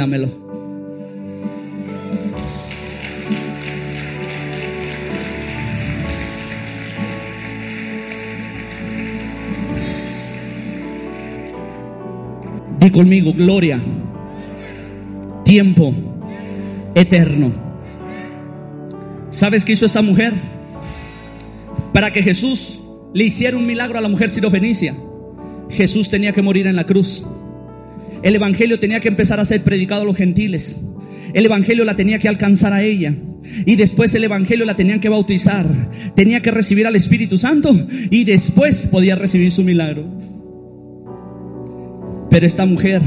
[12.80, 13.80] Di conmigo, gloria,
[15.44, 15.94] tiempo
[16.96, 17.52] eterno.
[19.32, 20.34] ¿Sabes qué hizo esta mujer?
[21.94, 22.82] Para que Jesús
[23.14, 24.96] le hiciera un milagro a la mujer sirofenicia,
[25.70, 27.26] Jesús tenía que morir en la cruz.
[28.24, 30.82] El Evangelio tenía que empezar a ser predicado a los gentiles.
[31.34, 33.14] El Evangelio la tenía que alcanzar a ella.
[33.66, 35.66] Y después el Evangelio la tenían que bautizar.
[36.16, 37.76] Tenía que recibir al Espíritu Santo.
[38.10, 40.06] Y después podía recibir su milagro.
[42.30, 43.02] Pero esta mujer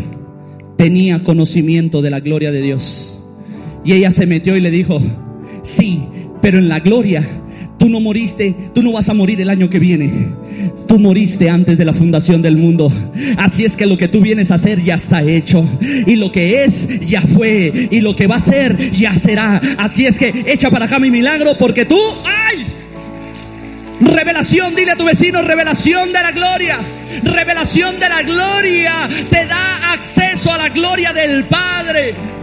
[0.77, 3.23] tenía conocimiento de la gloria de Dios.
[3.85, 5.01] Y ella se metió y le dijo,
[5.63, 6.03] sí,
[6.41, 7.27] pero en la gloria
[7.83, 10.09] Tú no moriste, tú no vas a morir el año que viene.
[10.87, 12.93] Tú moriste antes de la fundación del mundo.
[13.39, 15.65] Así es que lo que tú vienes a hacer ya está hecho.
[16.07, 17.89] Y lo que es ya fue.
[17.91, 19.61] Y lo que va a ser ya será.
[19.79, 22.65] Así es que echa para acá mi milagro porque tú, ¡ay!
[24.13, 26.79] Revelación, dile a tu vecino, revelación de la gloria.
[27.23, 32.42] Revelación de la gloria te da acceso a la gloria del Padre.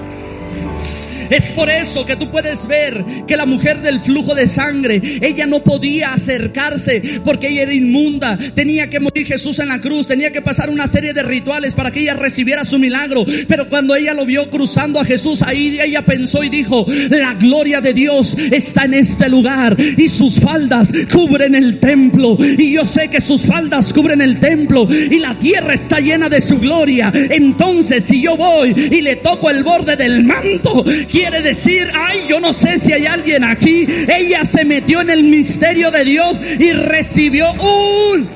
[1.30, 5.46] Es por eso que tú puedes ver que la mujer del flujo de sangre, ella
[5.46, 8.38] no podía acercarse porque ella era inmunda.
[8.56, 11.92] Tenía que morir Jesús en la cruz, tenía que pasar una serie de rituales para
[11.92, 13.26] que ella recibiera su milagro.
[13.48, 17.82] Pero cuando ella lo vio cruzando a Jesús, ahí ella pensó y dijo, la gloria
[17.82, 22.38] de Dios está en este lugar y sus faldas cubren el templo.
[22.40, 26.42] Y yo sé que sus faldas cubren el templo y la tierra está llena de
[26.42, 27.12] su gloria.
[27.14, 30.84] Entonces si yo voy y le toco el borde del manto,
[31.20, 33.86] quiere decir, ay, yo no sé si hay alguien aquí.
[34.08, 38.30] Ella se metió en el misterio de Dios y recibió un...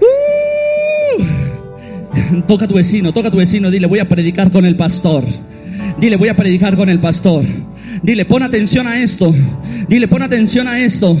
[0.00, 0.06] Uh.
[2.46, 5.24] toca a tu vecino, toca a tu vecino, dile, voy a predicar con el pastor.
[6.00, 7.44] Dile, voy a predicar con el pastor.
[8.02, 9.34] Dile, pon atención a esto.
[9.88, 11.16] Dile, pon atención a esto.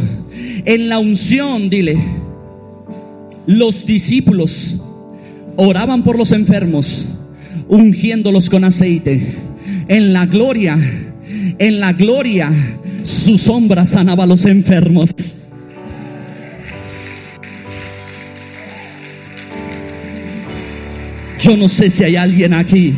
[0.64, 1.98] En la unción, dile,
[3.46, 4.76] los discípulos
[5.56, 7.08] oraban por los enfermos,
[7.68, 9.26] ungiéndolos con aceite.
[9.88, 10.78] En la gloria,
[11.58, 12.52] en la gloria,
[13.04, 15.10] su sombra sanaba a los enfermos.
[21.40, 22.94] Yo no sé si hay alguien aquí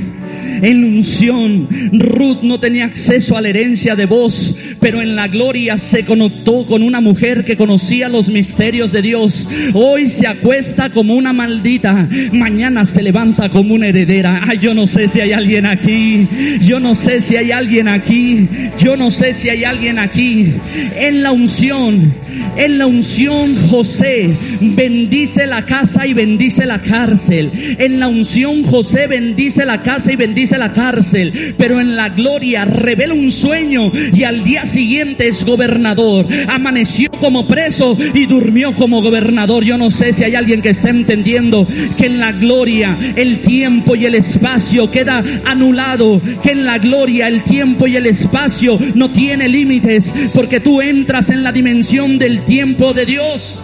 [0.64, 1.68] en unción.
[1.92, 6.66] Ruth no tenía acceso a la herencia de voz, pero en la gloria se conectó
[6.66, 9.46] con una mujer que conocía los misterios de Dios.
[9.74, 14.40] Hoy se acuesta como una maldita, mañana se levanta como una heredera.
[14.42, 16.26] Ay, yo no sé si hay alguien aquí.
[16.62, 18.48] Yo no sé si hay alguien aquí.
[18.78, 20.52] Yo no sé si hay alguien aquí.
[20.96, 22.14] En la unción,
[22.56, 27.50] en la unción José bendice la casa y bendice la cárcel.
[27.78, 32.64] En la unción José bendice la casa y bendice la cárcel, pero en la gloria
[32.64, 36.26] revela un sueño y al día siguiente es gobernador.
[36.48, 39.64] Amaneció como preso y durmió como gobernador.
[39.64, 43.96] Yo no sé si hay alguien que esté entendiendo que en la gloria el tiempo
[43.96, 49.10] y el espacio queda anulado, que en la gloria el tiempo y el espacio no
[49.10, 53.60] tiene límites, porque tú entras en la dimensión del tiempo de Dios.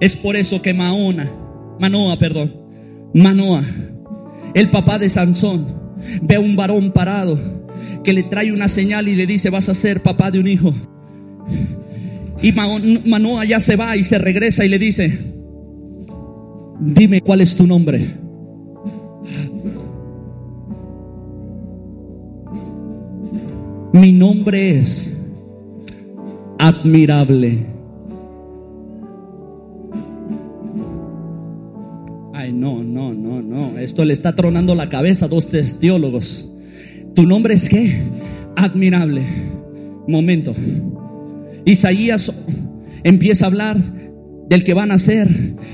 [0.00, 1.30] Es por eso que Maona,
[1.80, 2.52] Manoa, perdón,
[3.14, 3.64] Manoa,
[4.52, 5.66] el papá de Sansón,
[6.20, 7.38] ve a un varón parado
[8.04, 10.74] que le trae una señal y le dice, vas a ser papá de un hijo.
[12.42, 15.18] Y Manoa ya se va y se regresa y le dice,
[16.80, 18.14] dime cuál es tu nombre.
[23.92, 25.10] Mi nombre es
[26.58, 27.79] admirable.
[33.82, 36.50] Esto le está tronando la cabeza a dos teólogos.
[37.14, 38.00] ¿Tu nombre es qué?
[38.56, 39.22] Admirable.
[40.06, 40.54] Momento.
[41.64, 42.32] Isaías
[43.04, 43.76] empieza a hablar
[44.50, 45.28] del que van a ser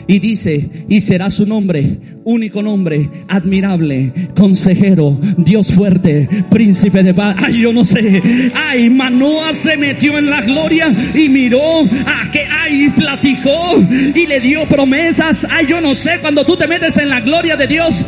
[0.07, 7.37] y dice, y será su nombre, único nombre, admirable, consejero, Dios fuerte, príncipe de paz.
[7.39, 8.23] Ay, yo no sé.
[8.55, 13.77] Ay, Manoa se metió en la gloria y miró a que ay, platicó
[14.15, 15.47] y le dio promesas.
[15.51, 18.05] Ay, yo no sé, cuando tú te metes en la gloria de Dios,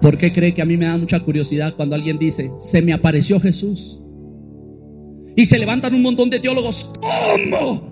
[0.00, 2.92] ¿Por qué cree que a mí me da mucha curiosidad cuando alguien dice, se me
[2.92, 4.02] apareció Jesús?
[5.36, 6.90] Y se levantan un montón de teólogos.
[7.00, 7.90] ¿Cómo?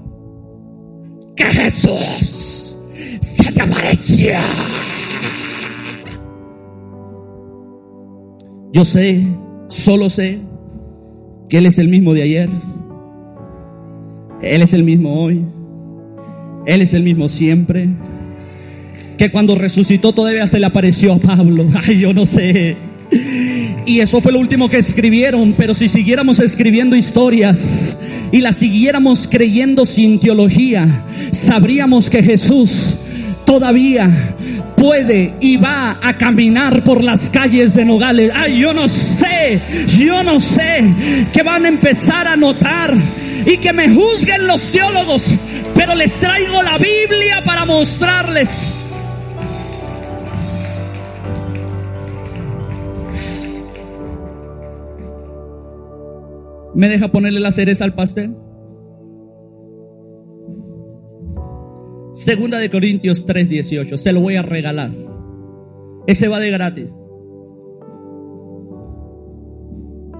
[1.34, 2.78] Que Jesús
[3.20, 4.34] se te apareció.
[8.72, 9.26] Yo sé,
[9.68, 10.38] solo sé,
[11.48, 12.48] que Él es el mismo de ayer,
[14.42, 15.44] Él es el mismo hoy,
[16.66, 17.88] Él es el mismo siempre,
[19.18, 22.76] que cuando resucitó todavía se le apareció a Pablo, ay yo no sé.
[23.86, 27.96] Y eso fue lo último que escribieron, pero si siguiéramos escribiendo historias
[28.30, 32.96] y las siguiéramos creyendo sin teología, sabríamos que Jesús
[33.44, 34.36] todavía
[34.76, 38.32] puede y va a caminar por las calles de Nogales.
[38.34, 39.60] Ay, yo no sé,
[39.98, 40.94] yo no sé
[41.32, 42.94] que van a empezar a notar
[43.46, 45.36] y que me juzguen los teólogos,
[45.74, 48.68] pero les traigo la Biblia para mostrarles.
[56.74, 58.36] ¿Me deja ponerle la cereza al pastel?
[62.12, 63.96] Segunda de Corintios 3:18.
[63.96, 64.90] Se lo voy a regalar.
[66.06, 66.94] Ese va de gratis.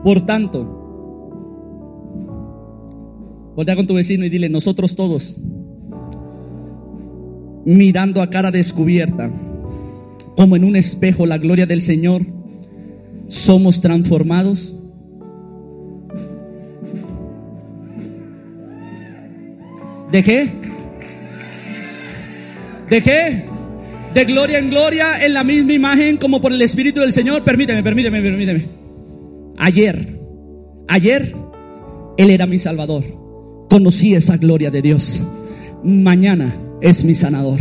[0.05, 0.65] Por tanto,
[3.55, 5.39] voltea con tu vecino y dile, nosotros todos,
[7.67, 9.31] mirando a cara descubierta,
[10.37, 12.23] como en un espejo la gloria del Señor,
[13.27, 14.80] somos transformados.
[20.11, 20.49] ¿De qué?
[22.89, 23.45] ¿De qué?
[24.15, 27.45] De gloria en gloria en la misma imagen como por el Espíritu del Señor.
[27.45, 28.65] Permíteme, permíteme, permíteme.
[29.57, 30.19] Ayer,
[30.89, 31.35] ayer,
[32.17, 33.05] Él era mi Salvador.
[33.69, 35.23] Conocí esa gloria de Dios.
[35.85, 37.59] Mañana es mi sanador.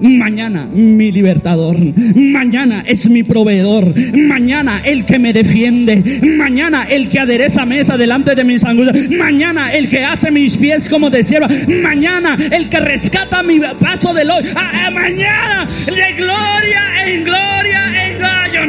[0.00, 1.76] Mañana mi libertador.
[2.14, 3.94] Mañana es mi proveedor.
[4.14, 6.20] Mañana el que me defiende.
[6.22, 9.08] Mañana el que adereza mesa delante de mis angustias.
[9.10, 11.48] Mañana el que hace mis pies como de sierva.
[11.82, 14.44] Mañana el que rescata mi paso del hoy.
[14.54, 17.85] Ah, ah, mañana de gloria en gloria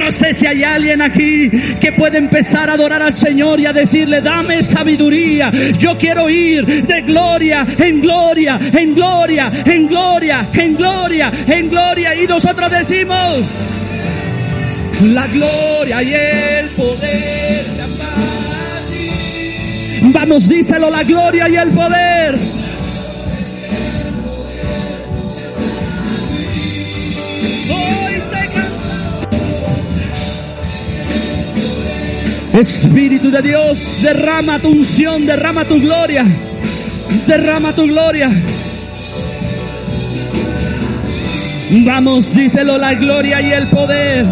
[0.08, 1.50] no sé si hay alguien aquí
[1.82, 5.52] que puede empezar a adorar al Señor y a decirle, dame sabiduría.
[5.78, 12.16] Yo quiero ir de gloria en gloria, en gloria, en gloria, en gloria, en gloria.
[12.16, 13.44] Y nosotros decimos,
[15.04, 17.66] la gloria y el poder
[20.04, 22.40] Vamos, díselo, la gloria y el poder.
[32.58, 36.26] Espíritu de Dios, derrama tu unción, derrama tu gloria,
[37.28, 38.32] derrama tu gloria.
[41.70, 44.26] Vamos, díselo, la gloria y el poder.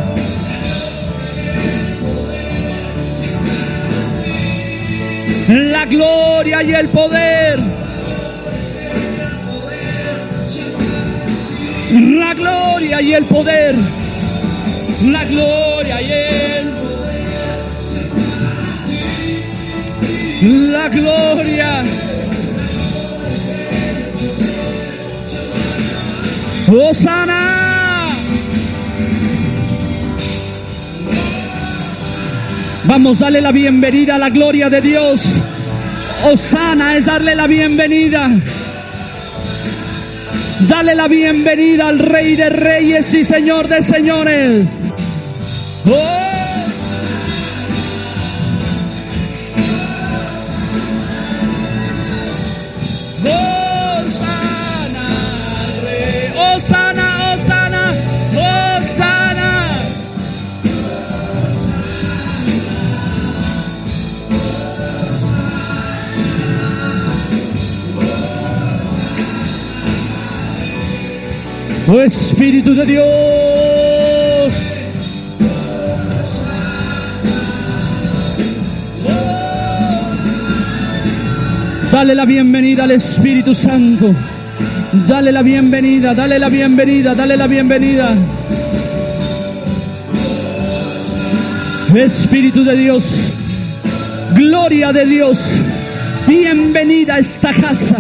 [5.48, 7.60] La gloria y el poder.
[11.92, 13.76] La gloria y el poder.
[15.04, 16.95] La gloria y el
[20.46, 21.84] la gloria.
[26.68, 28.16] Osana.
[32.86, 35.24] Vamos, dale la bienvenida a la gloria de Dios.
[36.32, 38.30] Osana es darle la bienvenida.
[40.68, 44.66] Dale la bienvenida al Rey de Reyes y Señor de Señores.
[45.88, 46.35] Oh.
[71.88, 73.06] Espíritu de Dios.
[81.92, 84.14] Dale la bienvenida al Espíritu Santo.
[85.08, 88.16] Dale la bienvenida, dale la bienvenida, dale la bienvenida.
[91.96, 93.32] Espíritu de Dios,
[94.34, 95.40] gloria de Dios,
[96.28, 97.98] bienvenida a esta casa.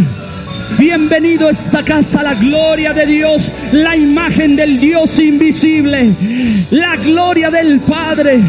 [0.78, 6.11] Bienvenido a esta casa, la gloria de Dios, la imagen del Dios invisible,
[6.71, 8.41] la gloria del Padre.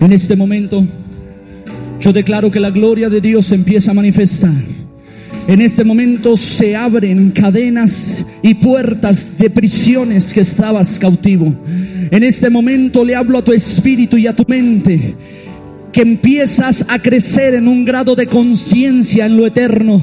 [0.00, 0.86] En este momento,
[1.98, 4.75] yo declaro que la gloria de Dios empieza a manifestar.
[5.48, 11.54] En este momento se abren cadenas y puertas de prisiones que estabas cautivo.
[12.10, 15.14] En este momento le hablo a tu espíritu y a tu mente
[15.92, 20.02] que empiezas a crecer en un grado de conciencia en lo eterno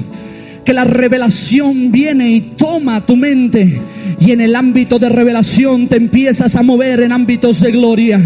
[0.64, 3.80] que la revelación viene y toma tu mente
[4.18, 8.20] y en el ámbito de revelación te empiezas a mover en ámbitos de gloria.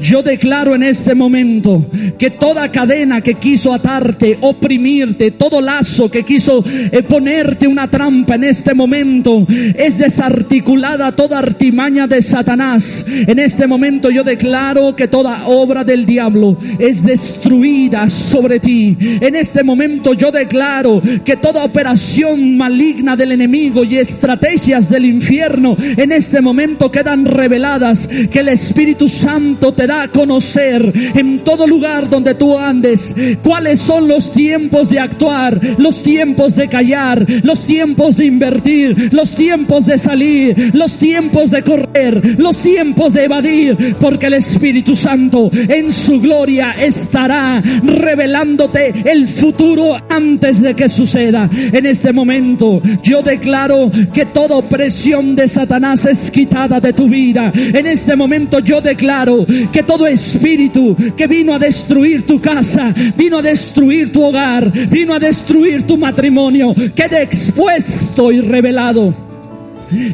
[0.00, 1.84] Yo declaro en este momento
[2.18, 8.36] que toda cadena que quiso atarte, oprimirte, todo lazo que quiso eh, ponerte una trampa
[8.36, 13.04] en este momento es desarticulada toda artimaña de Satanás.
[13.08, 18.96] En este momento yo declaro que toda obra del diablo es destruida sobre ti.
[19.20, 25.04] En este momento yo declaro que toda operación operación maligna del enemigo y estrategias del
[25.04, 31.42] infierno en este momento quedan reveladas que el Espíritu Santo te da a conocer en
[31.42, 37.26] todo lugar donde tú andes cuáles son los tiempos de actuar, los tiempos de callar,
[37.42, 43.24] los tiempos de invertir, los tiempos de salir, los tiempos de correr, los tiempos de
[43.24, 50.88] evadir, porque el Espíritu Santo en su gloria estará revelándote el futuro antes de que
[50.88, 57.08] suceda en este momento yo declaro que toda opresión de Satanás es quitada de tu
[57.08, 57.52] vida.
[57.54, 63.38] En este momento yo declaro que todo espíritu que vino a destruir tu casa, vino
[63.38, 69.14] a destruir tu hogar, vino a destruir tu matrimonio, quede expuesto y revelado.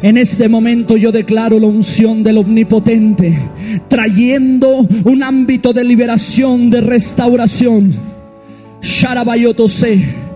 [0.01, 3.39] En este momento yo declaro la unción del Omnipotente,
[3.87, 7.91] trayendo un ámbito de liberación, de restauración.
[8.81, 10.28] Sharabayotose.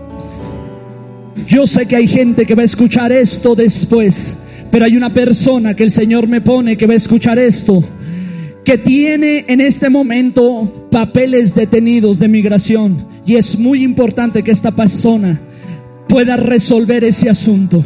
[1.46, 4.36] Yo sé que hay gente que va a escuchar esto después,
[4.70, 7.82] pero hay una persona que el Señor me pone que va a escuchar esto,
[8.64, 14.70] que tiene en este momento papeles detenidos de migración y es muy importante que esta
[14.70, 15.40] persona
[16.08, 17.84] pueda resolver ese asunto.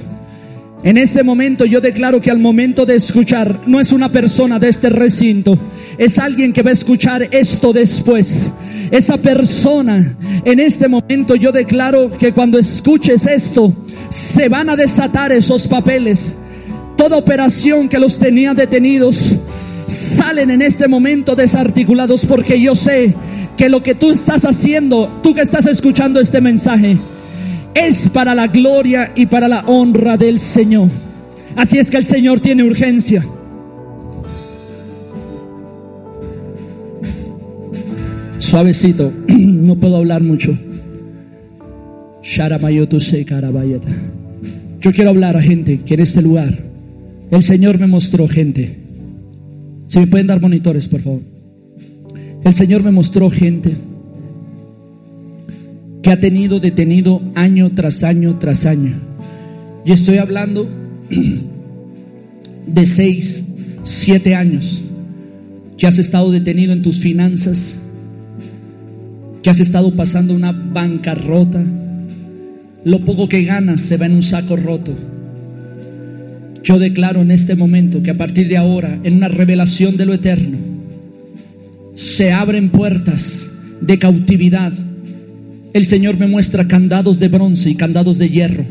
[0.85, 4.69] En este momento yo declaro que al momento de escuchar no es una persona de
[4.69, 5.59] este recinto,
[5.99, 8.53] es alguien que va a escuchar esto después.
[8.93, 13.75] Esa persona, en este momento yo declaro que cuando escuches esto,
[14.09, 16.39] se van a desatar esos papeles.
[16.97, 19.37] Toda operación que los tenía detenidos,
[19.89, 23.17] salen en este momento desarticulados porque yo sé
[23.57, 26.99] que lo que tú estás haciendo, tú que estás escuchando este mensaje,
[27.75, 30.89] es para la gloria y para la honra del Señor.
[31.57, 33.25] Así es que el Señor tiene urgencia.
[38.39, 40.57] Suavecito, no puedo hablar mucho.
[44.81, 46.59] Yo quiero hablar a gente que en este lugar
[47.31, 48.79] el Señor me mostró gente.
[49.87, 51.21] Si me pueden dar monitores, por favor.
[52.45, 53.77] El Señor me mostró gente
[56.13, 59.01] ha tenido detenido año tras año tras año.
[59.85, 60.69] Y estoy hablando
[62.67, 63.45] de seis,
[63.83, 64.83] siete años
[65.77, 67.81] que has estado detenido en tus finanzas,
[69.43, 71.65] que has estado pasando una bancarrota,
[72.85, 74.95] lo poco que ganas se va en un saco roto.
[76.65, 80.15] Yo declaro en este momento que a partir de ahora, en una revelación de lo
[80.15, 80.59] eterno,
[81.95, 84.73] se abren puertas de cautividad
[85.73, 88.65] el Señor me muestra candados de bronce y candados de hierro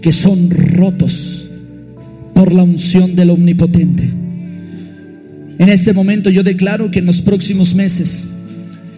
[0.00, 1.48] que son rotos
[2.34, 4.04] por la unción del Omnipotente.
[5.58, 8.28] En este momento yo declaro que en los próximos meses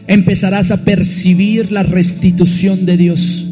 [0.07, 3.47] empezarás a percibir la restitución de Dios.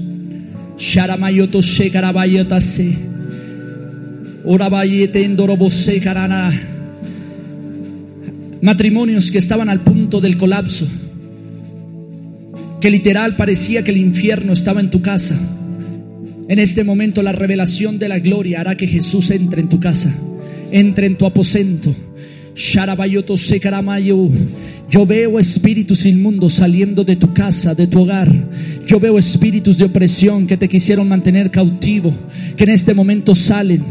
[8.60, 10.86] Matrimonios que estaban al punto del colapso
[12.80, 15.38] que literal parecía que el infierno estaba en tu casa.
[16.48, 20.14] En este momento la revelación de la gloria hará que Jesús entre en tu casa,
[20.70, 21.94] entre en tu aposento.
[24.90, 28.28] Yo veo espíritus inmundos saliendo de tu casa, de tu hogar.
[28.86, 32.12] Yo veo espíritus de opresión que te quisieron mantener cautivo,
[32.56, 33.84] que en este momento salen.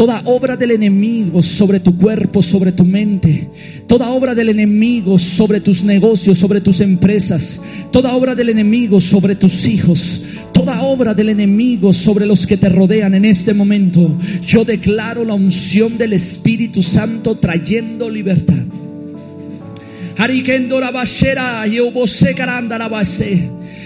[0.00, 3.50] Toda obra del enemigo sobre tu cuerpo, sobre tu mente.
[3.86, 7.60] Toda obra del enemigo sobre tus negocios, sobre tus empresas.
[7.92, 10.22] Toda obra del enemigo sobre tus hijos.
[10.54, 14.16] Toda obra del enemigo sobre los que te rodean en este momento.
[14.40, 18.64] Yo declaro la unción del Espíritu Santo trayendo libertad.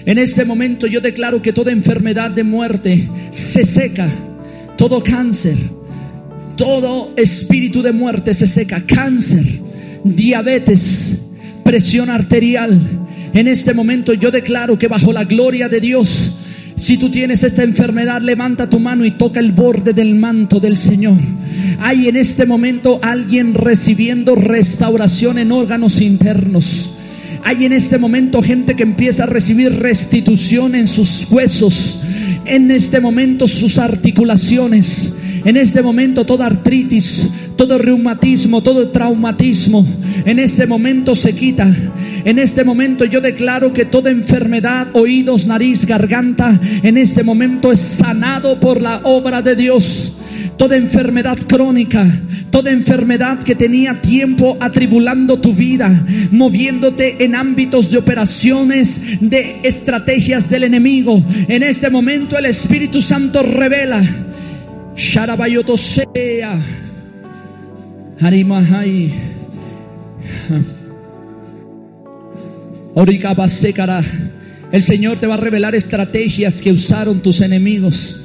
[0.07, 4.09] En este momento yo declaro que toda enfermedad de muerte se seca,
[4.77, 5.57] todo cáncer,
[6.57, 9.61] todo espíritu de muerte se seca, cáncer,
[10.05, 11.19] diabetes,
[11.65, 12.79] presión arterial.
[13.33, 16.33] En este momento yo declaro que bajo la gloria de Dios
[16.77, 20.77] si tú tienes esta enfermedad, levanta tu mano y toca el borde del manto del
[20.77, 21.19] Señor.
[21.79, 26.91] Hay en este momento alguien recibiendo restauración en órganos internos.
[27.45, 32.01] Hay en este momento gente que empieza a recibir restitución en sus huesos,
[32.45, 35.13] en este momento sus articulaciones,
[35.45, 39.87] en este momento toda artritis, todo reumatismo, todo traumatismo,
[40.25, 41.69] en este momento se quita.
[42.25, 47.81] En este momento yo declaro que toda enfermedad, oídos, nariz, garganta, en este momento es
[47.81, 50.13] sanado por la obra de Dios
[50.57, 52.07] toda enfermedad crónica,
[52.51, 60.49] toda enfermedad que tenía tiempo atribulando tu vida, moviéndote en ámbitos de operaciones, de estrategias
[60.51, 61.23] del enemigo.
[61.49, 64.03] En este momento el Espíritu Santo revela.
[64.97, 66.63] Sharabayotosea.
[68.21, 69.13] Harimahai.
[74.73, 78.21] El Señor te va a revelar estrategias que usaron tus enemigos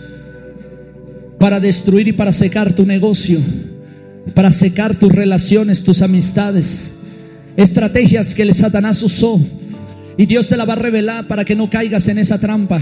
[1.39, 3.39] para destruir y para secar tu negocio,
[4.35, 6.91] para secar tus relaciones, tus amistades,
[7.57, 9.39] estrategias que el Satanás usó.
[10.17, 12.81] Y Dios te la va a revelar para que no caigas en esa trampa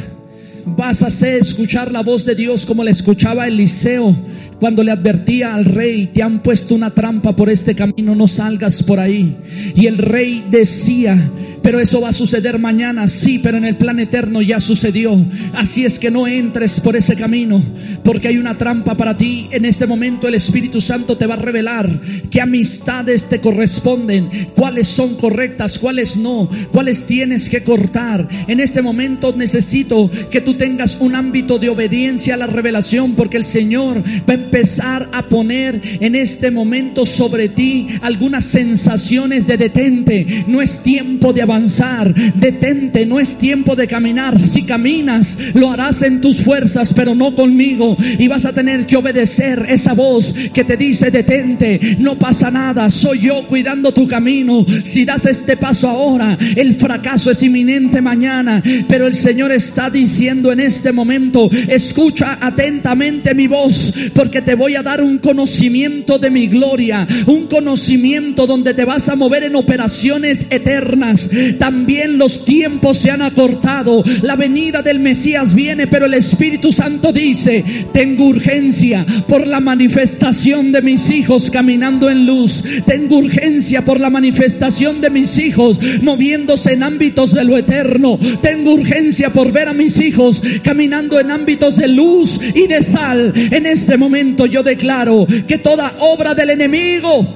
[0.75, 4.15] vas a escuchar la voz de Dios como la escuchaba Eliseo
[4.59, 8.81] cuando le advertía al rey, te han puesto una trampa por este camino, no salgas
[8.81, 9.37] por ahí.
[9.75, 11.31] Y el rey decía,
[11.61, 15.23] pero eso va a suceder mañana, sí, pero en el plan eterno ya sucedió.
[15.53, 17.61] Así es que no entres por ese camino,
[18.03, 19.47] porque hay una trampa para ti.
[19.51, 24.87] En este momento el Espíritu Santo te va a revelar qué amistades te corresponden, cuáles
[24.87, 28.27] son correctas, cuáles no, cuáles tienes que cortar.
[28.47, 33.37] En este momento necesito que tú tengas un ámbito de obediencia a la revelación, porque
[33.37, 39.57] el Señor va a empezar a poner en este momento sobre ti algunas sensaciones de
[39.57, 40.45] detente.
[40.47, 44.39] No es tiempo de avanzar, detente, no es tiempo de caminar.
[44.39, 47.95] Si caminas, lo harás en tus fuerzas, pero no conmigo.
[48.19, 52.89] Y vas a tener que obedecer esa voz que te dice detente, no pasa nada,
[52.89, 54.65] soy yo cuidando tu camino.
[54.83, 60.46] Si das este paso ahora, el fracaso es inminente mañana, pero el Señor está diciendo
[60.51, 66.29] en este momento, escucha atentamente mi voz, porque te voy a dar un conocimiento de
[66.29, 71.29] mi gloria, un conocimiento donde te vas a mover en operaciones eternas.
[71.59, 77.11] También los tiempos se han acortado, la venida del Mesías viene, pero el Espíritu Santo
[77.11, 77.63] dice,
[77.93, 84.09] tengo urgencia por la manifestación de mis hijos caminando en luz, tengo urgencia por la
[84.09, 89.73] manifestación de mis hijos moviéndose en ámbitos de lo eterno, tengo urgencia por ver a
[89.73, 90.26] mis hijos
[90.63, 93.33] caminando en ámbitos de luz y de sal.
[93.35, 97.27] En este momento yo declaro que toda obra del enemigo,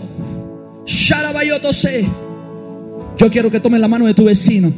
[3.17, 4.71] yo quiero que tome la mano de tu vecino.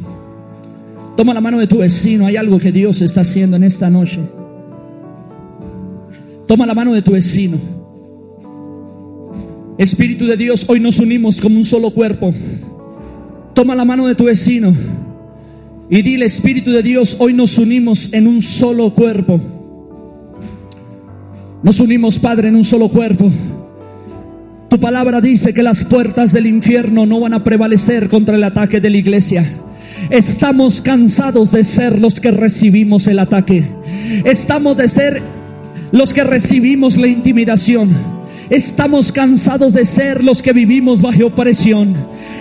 [1.16, 2.26] Toma la mano de tu vecino.
[2.26, 4.20] Hay algo que Dios está haciendo en esta noche.
[6.46, 7.58] Toma la mano de tu vecino.
[9.78, 12.32] Espíritu de Dios, hoy nos unimos como un solo cuerpo.
[13.54, 14.74] Toma la mano de tu vecino.
[15.90, 19.40] Y dile, Espíritu de Dios, hoy nos unimos en un solo cuerpo.
[21.62, 23.30] Nos unimos, Padre, en un solo cuerpo.
[24.68, 28.80] Tu palabra dice que las puertas del infierno no van a prevalecer contra el ataque
[28.80, 29.44] de la iglesia.
[30.10, 33.64] Estamos cansados de ser los que recibimos el ataque.
[34.24, 35.22] Estamos de ser
[35.92, 38.13] los que recibimos la intimidación.
[38.50, 41.94] Estamos cansados de ser los que vivimos bajo opresión.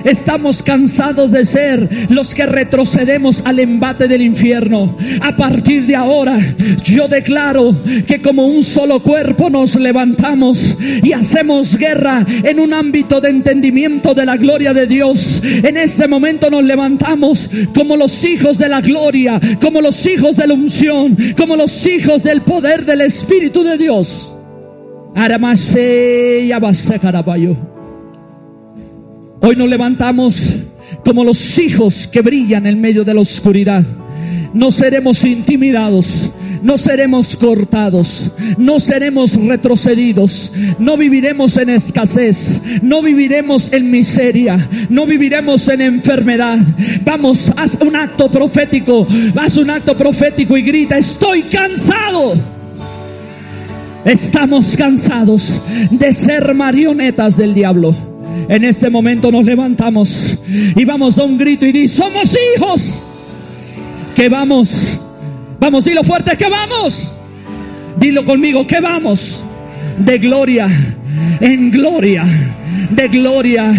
[0.04, 4.98] Estamos cansados de ser los que retrocedemos al embate del infierno.
[5.22, 6.38] A partir de ahora,
[6.84, 7.76] yo declaro
[8.06, 14.14] que como un solo cuerpo nos levantamos y hacemos guerra en un ámbito de entendimiento
[14.14, 15.42] de la gloria de Dios.
[15.44, 20.48] En este momento nos levantamos como los hijos de la gloria, como los hijos de
[20.48, 24.34] la unción, como los hijos del poder del Espíritu de Dios.
[29.42, 30.50] Hoy nos levantamos
[31.06, 33.84] como los hijos que brillan en medio de la oscuridad.
[34.54, 36.32] No seremos intimidados,
[36.62, 45.06] no seremos cortados, no seremos retrocedidos, no viviremos en escasez, no viviremos en miseria, no
[45.06, 46.58] viviremos en enfermedad.
[47.04, 52.53] Vamos, haz un acto profético, haz un acto profético y grita, estoy cansado
[54.06, 57.96] Estamos cansados de ser marionetas del diablo.
[58.50, 60.38] En este momento nos levantamos
[60.76, 63.02] y vamos a un grito y di, somos hijos.
[64.14, 65.00] Que vamos.
[65.60, 67.14] Vamos, dilo fuerte, que vamos.
[67.98, 69.44] Dilo conmigo, que vamos.
[70.00, 70.68] De gloria
[71.40, 72.26] en gloria.
[72.90, 73.72] De gloria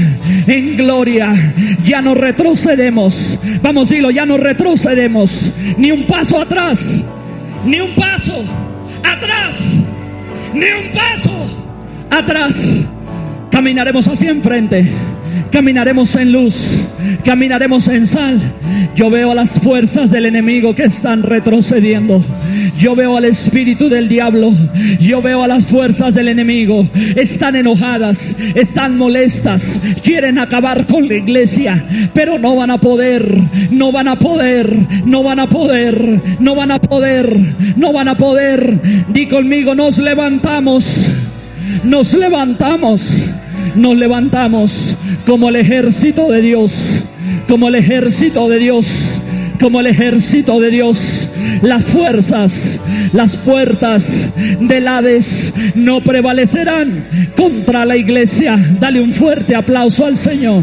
[0.47, 1.35] en gloria.
[1.85, 3.39] Ya no retrocedemos.
[3.63, 5.53] Vamos, dilo, ya no retrocedemos.
[5.77, 7.05] Ni un paso atrás.
[7.67, 8.43] Ni un paso
[9.03, 9.85] atrás
[10.55, 11.31] ni un paso
[12.11, 12.87] atrás.
[13.55, 14.85] Caminaremos hacia enfrente.
[15.53, 16.89] Caminaremos en luz.
[17.25, 18.41] caminaremos en sal.
[18.97, 22.21] Yo veo a las fuerzas del enemigo que están retrocediendo.
[22.77, 24.53] Yo veo al espíritu del diablo.
[24.99, 26.89] Yo veo a las fuerzas del enemigo.
[27.15, 33.39] Están enojadas, están molestas, quieren acabar con la iglesia, pero no van a poder,
[33.71, 37.39] no van a poder, no van a poder, no van a poder,
[37.77, 38.81] no van a poder.
[39.13, 41.09] Di conmigo, nos levantamos,
[41.85, 43.31] nos levantamos,
[43.75, 44.97] nos levantamos
[45.27, 47.05] como el ejército de Dios,
[47.49, 49.21] como el ejército de Dios
[49.61, 51.31] como el ejército de Dios.
[51.63, 52.79] Las fuerzas,
[53.13, 54.31] las puertas
[54.61, 58.59] del Hades no prevalecerán contra la iglesia.
[58.79, 60.63] Dale un fuerte aplauso al Señor.